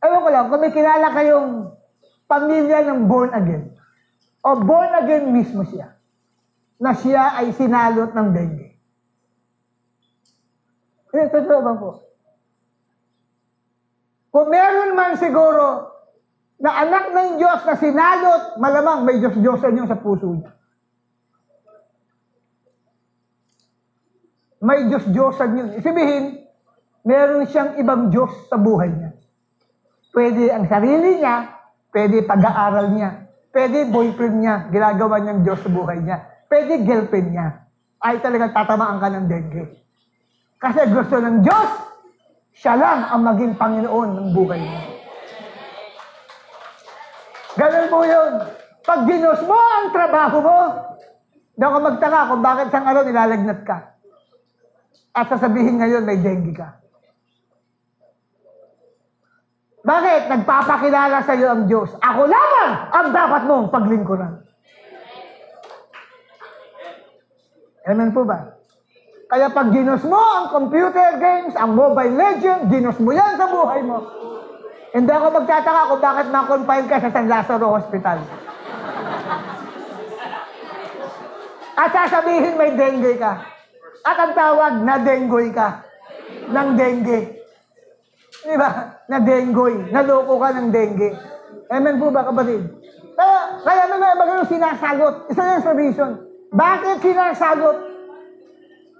[0.00, 1.76] ewan ko lang, kung may kilala kayong
[2.26, 3.74] pamilya ng born again,
[4.44, 5.96] o born again mismo siya,
[6.80, 8.68] na siya ay sinalot ng dengue.
[11.14, 11.90] Eh, totoo ba po?
[14.34, 15.94] Kung meron man siguro
[16.58, 20.50] na anak ng Diyos na sinalot, malamang may Diyos-Diyosan yung sa puso niya.
[24.58, 25.68] May Diyos-Diyosan yun.
[25.78, 26.50] Isibihin,
[27.06, 29.14] meron siyang ibang Diyos sa buhay niya.
[30.10, 31.53] Pwede ang sarili niya,
[31.94, 37.70] pwede pag-aaral niya, pwede boyfriend niya, ginagawa niyang Diyos sa buhay niya, pwede girlfriend niya,
[38.02, 39.64] ay talagang tatamaan ka ng dengue.
[40.58, 41.70] Kasi gusto ng Diyos,
[42.58, 44.80] siya lang ang maging Panginoon ng buhay mo.
[47.54, 48.32] Ganun po yun.
[48.84, 50.58] Pag ginos mo ang trabaho mo,
[51.54, 53.78] daw ka magtaka kung bakit isang araw nilalagnat ka.
[55.14, 56.83] At sasabihin ngayon may dengue ka.
[59.84, 60.32] Bakit?
[60.32, 61.92] Nagpapakilala sa iyo ang Diyos.
[62.00, 64.32] Ako lamang ang dapat mong paglingkuran.
[67.84, 68.56] Amen po ba?
[69.28, 73.84] Kaya pag ginos mo ang computer games, ang mobile legend, ginos mo yan sa buhay
[73.84, 74.00] mo.
[74.96, 78.24] Hindi ako magtataka kung bakit na-confine ka sa San Lazaro Hospital.
[81.74, 83.42] At sasabihin may dengue ka.
[84.06, 85.82] At ang tawag, na dengue ka.
[86.48, 87.43] Ng dengue.
[88.44, 88.70] Di ba?
[89.08, 89.88] Na dengue.
[89.88, 91.16] Naloko ka ng dengue.
[91.72, 92.60] Amen po ba, kapatid?
[93.16, 95.14] Kaya, kaya ano na ba ganun sinasagot?
[95.32, 96.10] Isa yan sa reason.
[96.52, 97.76] Bakit sinasagot?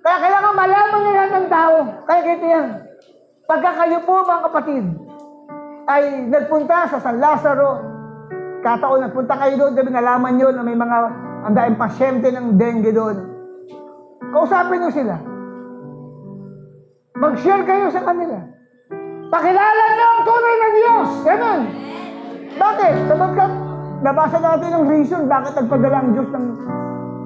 [0.00, 1.76] Kaya kailangan malaman nila ng tao.
[2.08, 2.68] Kaya kito yan.
[3.44, 4.84] Pagka kayo po, mga kapatid,
[5.84, 7.84] ay nagpunta sa San Lazaro,
[8.64, 10.96] kataon nagpunta kayo doon, dahil nalaman nyo na may mga
[11.44, 13.16] ang daing pasyente ng dengue doon.
[14.32, 15.16] Kausapin nyo sila.
[17.20, 18.53] Mag-share kayo sa kanila.
[19.34, 21.08] Pakilala nyo ang tunay na Diyos.
[21.26, 21.62] Ganun.
[22.54, 22.94] Bakit?
[23.10, 23.52] Sapagkat
[24.06, 26.46] nabasa natin ang reason bakit nagpadala ang Diyos ng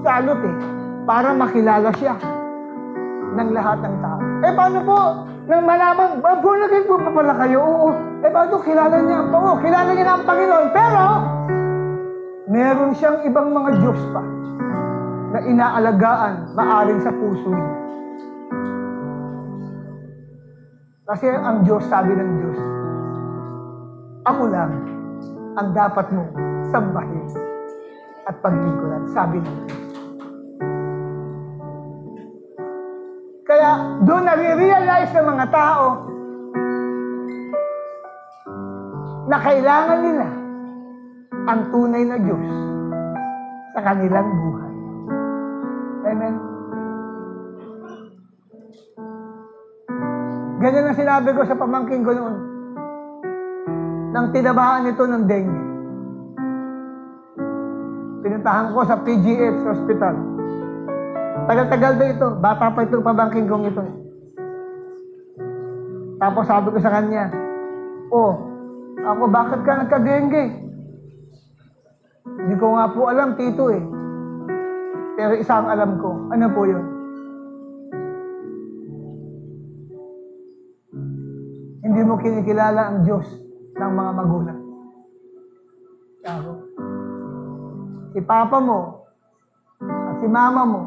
[0.01, 0.57] salot eh.
[1.05, 2.17] Para makilala siya
[3.37, 4.21] ng lahat ng tao.
[4.41, 5.01] Eh paano po?
[5.49, 7.61] Nang malaman, ah, born again po pa pala kayo.
[7.61, 7.89] Oo.
[8.25, 9.21] Eh paano kilala niya?
[9.29, 10.67] Oo, kilala niya ang Panginoon.
[10.73, 11.05] Pero,
[12.49, 14.25] meron siyang ibang mga Diyos pa
[15.37, 17.88] na inaalagaan maaring sa puso niya.
[21.09, 22.59] Kasi ang Diyos, sabi ng Diyos,
[24.29, 24.77] ako lang
[25.57, 26.31] ang dapat mong
[26.69, 27.25] sambahin
[28.29, 29.85] at paglingkuran, sabi ng Diyos.
[33.49, 33.71] Kaya
[34.05, 35.87] doon nare-realize ng mga tao
[39.33, 40.29] na kailangan nila
[41.49, 42.47] ang tunay na Diyos
[43.73, 44.68] sa kanilang buhay.
[50.69, 52.37] Ganyan ang sinabi ko sa pamangking ko noon.
[54.13, 55.65] Nang tinabahan nito ng dengue.
[58.21, 60.15] Pinuntahan ko sa PGH Hospital.
[61.49, 62.29] Tagal-tagal na ito.
[62.37, 63.81] Bata pa itong pamangking kong ito.
[66.21, 67.33] Tapos sabi ko sa kanya,
[68.13, 68.37] Oh,
[69.09, 70.45] ako bakit ka nagka-dengue?
[72.45, 73.81] Hindi ko nga po alam, tito eh.
[75.17, 76.29] Pero isang alam ko.
[76.29, 76.98] Ano po yun?
[81.99, 83.27] Hindi mo kinikilala ang Diyos
[83.75, 84.61] ng mga magulang.
[86.31, 86.53] Ako.
[88.15, 89.03] Si papa mo
[89.83, 90.87] at si mama mo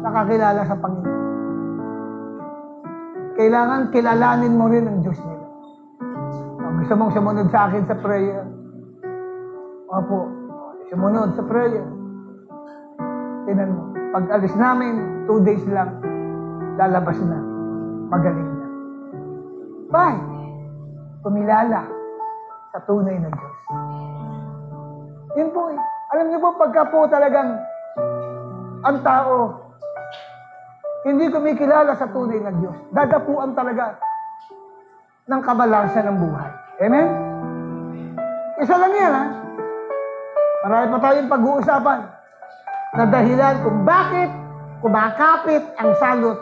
[0.00, 1.24] nakakilala sa Panginoon.
[3.36, 5.46] Kailangan kilalanin mo rin ang Diyos nila.
[6.56, 8.48] Kung gusto mong sumunod sa akin sa prayer,
[9.92, 10.32] opo,
[10.88, 11.84] sumunod sa prayer.
[13.44, 16.00] Tinan mo, pag alis namin, two days lang,
[16.80, 17.44] lalabas na,
[18.08, 18.53] magaling
[19.88, 20.20] Bye!
[21.24, 21.88] Kumilala
[22.72, 23.56] sa tunay na Diyos.
[25.34, 25.78] Yun po eh.
[26.14, 27.58] Alam niyo po, pagka po talagang
[28.84, 29.64] ang tao
[31.04, 34.00] hindi kumikilala sa tunay na Diyos, dadapuan talaga
[35.28, 36.50] ng kabalansa ng buhay.
[36.80, 37.08] Amen?
[38.56, 39.24] Isa lang yan, ha?
[40.64, 42.00] Marami pa tayong pag-uusapan
[42.96, 44.30] na dahilan kung bakit
[44.80, 46.40] kumakapit ang salot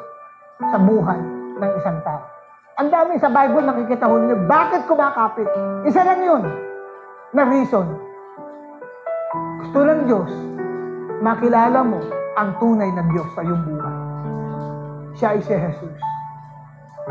[0.63, 1.21] sa buhay
[1.59, 2.32] ng isang tao.
[2.81, 5.45] Ang dami sa Bible nakikita ho ninyo, bakit kumakapit?
[5.85, 6.43] Isa lang yun
[7.37, 7.85] na reason.
[9.61, 10.33] Gusto ng Diyos,
[11.21, 12.01] makilala mo
[12.41, 13.97] ang tunay na Diyos sa iyong buhay.
[15.21, 15.97] Siya ay si Jesus.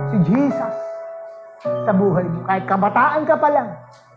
[0.10, 0.76] Si Jesus
[1.62, 2.42] sa buhay mo.
[2.50, 3.70] Kahit kabataan ka pa lang,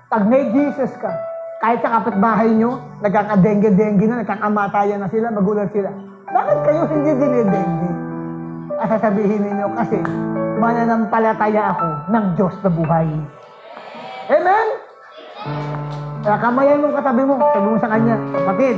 [0.09, 1.13] pag may Jesus ka,
[1.61, 5.93] kahit sa kapitbahay nyo, nagkakadengge-dengge na, nagkakamatayan na sila, magulat sila.
[6.33, 7.91] Bakit kayo hindi dinidengge?
[8.81, 10.01] At sasabihin ninyo, kasi
[10.59, 13.09] mananampalataya ako ng Diyos na buhay.
[14.31, 14.67] Amen?
[16.25, 18.77] Kaya kamayan mo katabi mo, sabi mo sa kanya, kapatid.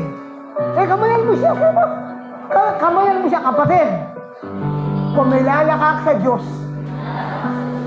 [0.56, 1.84] Eh, kamayan mo siya, kuma.
[2.50, 3.88] Ka- kamayan mo siya, kapatid.
[5.14, 6.44] Kumilala ka sa Diyos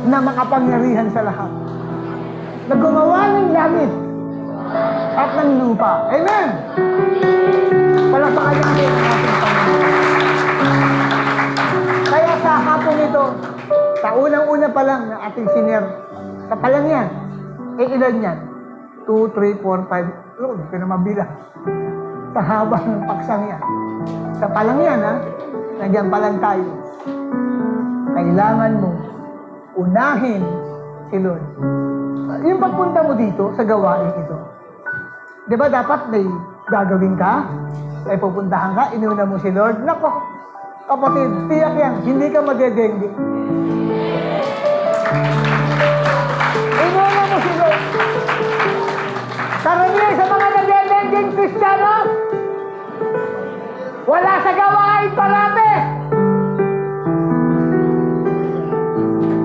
[0.07, 1.51] na makapangyarihan sa lahat.
[2.69, 3.91] Na ng langit
[5.17, 6.07] at ng lupa.
[6.13, 6.47] Amen!
[8.09, 9.95] Palapakan natin ang ating Panginoon.
[12.09, 13.25] Kaya sa hapon ito,
[14.00, 15.84] sa unang-una pa lang ng ating senior,
[16.47, 17.08] sa pa lang yan,
[17.80, 18.38] eh ilan yan?
[19.04, 21.32] 2, 3, 4, 5, oh, hindi ko na mabilang.
[22.32, 23.64] Sa haba ng paksang yan.
[24.39, 25.14] Sa pa lang yan, ha?
[25.84, 26.68] Nandiyan pa lang tayo.
[28.16, 28.89] Kailangan mo
[29.80, 30.43] unahin
[31.12, 31.43] si Lord.
[32.45, 34.38] Yung pagpunta mo dito sa gawain ito,
[35.50, 36.24] di ba dapat may
[36.72, 37.34] gagawin ka?
[38.08, 39.84] May pupuntahan ka, inuna mo si Lord.
[39.84, 40.38] Nako,
[40.89, 43.09] kapatid, tiyak yan, hindi ka madedengge.
[46.81, 47.81] Inuna mo si Lord.
[49.61, 51.95] Karamihan sa mga nadedengeng Kristiyano,
[54.09, 55.73] wala sa gawain parate.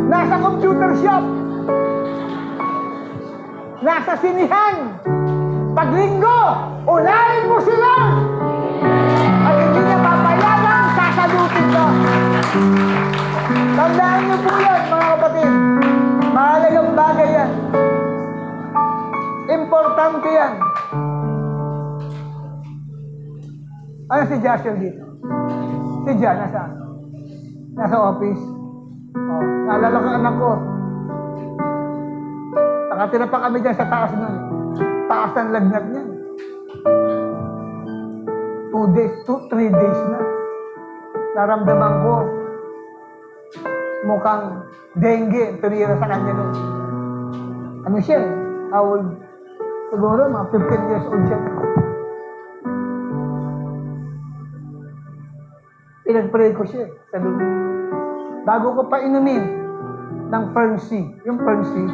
[0.08, 1.24] Nasa computer shop.
[3.84, 4.96] Nasa sinihan.
[5.76, 6.40] Paglinggo,
[6.88, 7.98] unahin mo hindi niya
[11.24, 11.84] sasalutin ka.
[13.74, 15.50] Tandaan niyo po yan, mga kapatid.
[16.34, 17.50] Mahalagang bagay yan.
[19.48, 20.52] Importante yan.
[24.04, 25.04] Ano si Joshua dito?
[26.04, 26.62] Si Jan, nasa?
[27.74, 28.44] Nasa office.
[29.16, 30.50] Oh, naalala ko anak ko.
[32.92, 34.34] Nakatira pa kami dyan sa taas nun.
[35.08, 36.04] Taas ng lagnat niya.
[38.74, 40.33] Two days, two, three days na.
[41.34, 42.14] Naramdaman ko
[44.06, 44.62] mukhang
[44.94, 46.50] dengue tumira sa kanya nun.
[47.90, 48.22] Ano siya?
[48.22, 48.30] eh?
[48.70, 49.18] How old?
[49.90, 51.38] Siguro mga 15 years old siya.
[56.06, 57.42] Pinag-pray ko siya sa loob.
[58.46, 59.42] Bago ko pa inumin
[60.30, 61.02] ng Fernsey.
[61.26, 61.86] Yung Fernsey.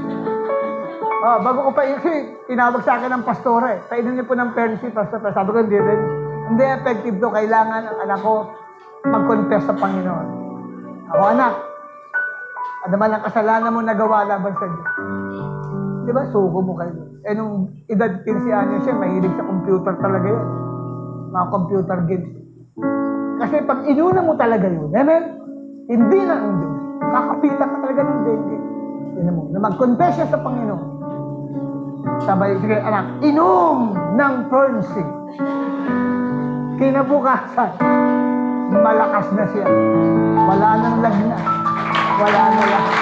[1.20, 3.80] Ah, bago ko pa kasi tinawag sa akin ng pastora eh.
[3.88, 5.24] Painom niyo po ng Fernsey, pastor.
[5.32, 6.00] Sabi ko, hindi rin.
[6.52, 7.28] Hindi effective to.
[7.32, 8.50] Kailangan ang anak ko
[9.06, 10.28] mag-confess sa Panginoon.
[11.10, 11.52] Ako anak,
[12.80, 14.88] ano man ang kasalanan mo nagawa laban sa Diyos.
[16.08, 16.22] Di ba?
[16.32, 16.92] Suko mo kayo.
[17.28, 20.46] Eh nung edad 15 anos siya, mahilig sa computer talaga yun.
[21.30, 22.32] Mga computer games.
[23.40, 25.22] Kasi pag inuna mo talaga yun, amen?
[25.88, 26.76] Hindi na ang Diyos.
[27.00, 28.58] Kakapita ka talaga ng dengue.
[29.16, 30.88] Tinan mo, na mag-confess siya sa Panginoon.
[32.24, 35.06] Sabay, sige anak, inom ng Fernsey.
[36.80, 37.76] Kinabukasan,
[38.70, 39.66] malakas na siya.
[40.46, 41.44] Wala nang lagnat.
[42.20, 42.96] Wala na lahat.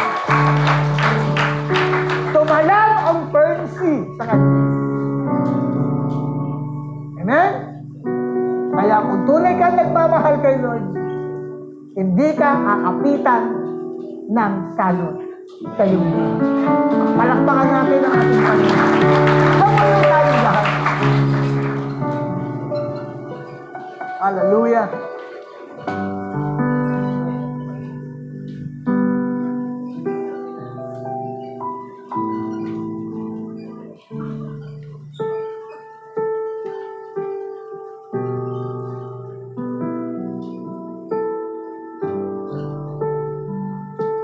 [2.33, 4.53] Tumalang ang Fernsey sa kanya.
[7.21, 7.53] Amen?
[8.79, 10.85] Kaya kung tunay ka nagmamahal kay Lord,
[11.99, 13.43] hindi ka kakapitan
[14.33, 15.17] ng salot
[15.75, 16.31] sa buhay.
[17.19, 18.97] Palakpakan natin ang ating Panginoon.
[24.19, 25.08] Hallelujah.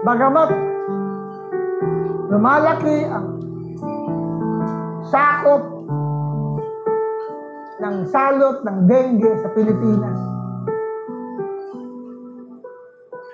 [0.05, 0.53] Bagamat
[2.29, 3.41] lumalaki ang
[5.09, 5.65] sakop
[7.81, 10.19] ng salot ng dengue sa Pilipinas.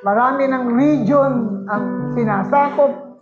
[0.06, 1.32] Marami ng region
[1.66, 3.18] ang sinasakop.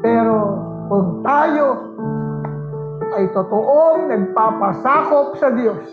[0.00, 0.36] Pero
[0.88, 1.92] kung tayo
[3.20, 5.84] ay totoong nagpapasakop sa Diyos,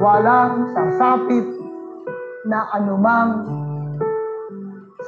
[0.00, 1.57] walang sasapit
[2.46, 3.48] na anumang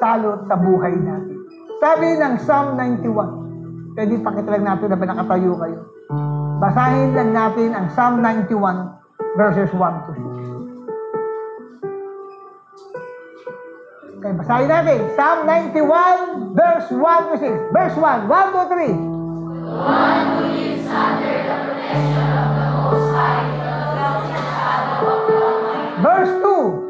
[0.00, 1.38] salot sa buhay natin.
[1.78, 5.80] Sabi ng Psalm 91, pwede pakita lang natin na nakatayo kayo.
[6.60, 8.52] Basahin lang natin ang Psalm 91
[9.38, 10.20] verses 1 to 6.
[14.20, 15.00] Okay, basahin natin.
[15.16, 17.72] Psalm 91 verse 1 to 6.
[17.72, 19.08] Verse 1, 1 to 3.
[26.00, 26.89] Verse 2.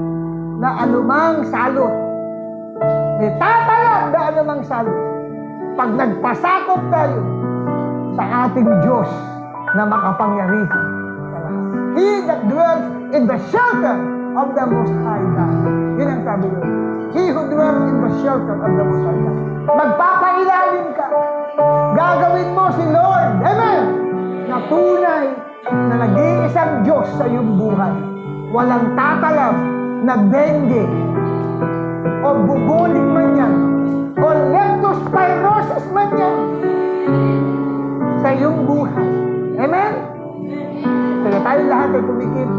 [0.61, 1.89] na anumang salot.
[3.17, 4.99] May tatalab na anumang salot.
[5.73, 7.19] Pag nagpasakop tayo
[8.13, 9.09] sa ating Diyos
[9.73, 10.85] na makapangyarihan.
[11.97, 13.97] He that dwells in the shelter
[14.37, 15.53] of the Most High God.
[15.97, 16.59] Yun ang sabi ko.
[17.11, 19.37] He who dwells in the shelter of the Most High God.
[19.65, 21.07] Magpapailalim ka.
[21.97, 23.33] Gagawin mo si Lord.
[23.41, 23.83] Amen!
[24.45, 25.25] Na tunay
[25.65, 27.95] na nag-iisang Diyos sa iyong buhay.
[28.53, 30.83] Walang tatalab na dengue
[32.25, 33.53] o bubulig man yan
[34.17, 36.37] o leptospirosis man yan
[38.21, 39.09] sa iyong buhay.
[39.61, 39.93] Amen?
[41.21, 42.49] Kaya tayo lahat ay tumikip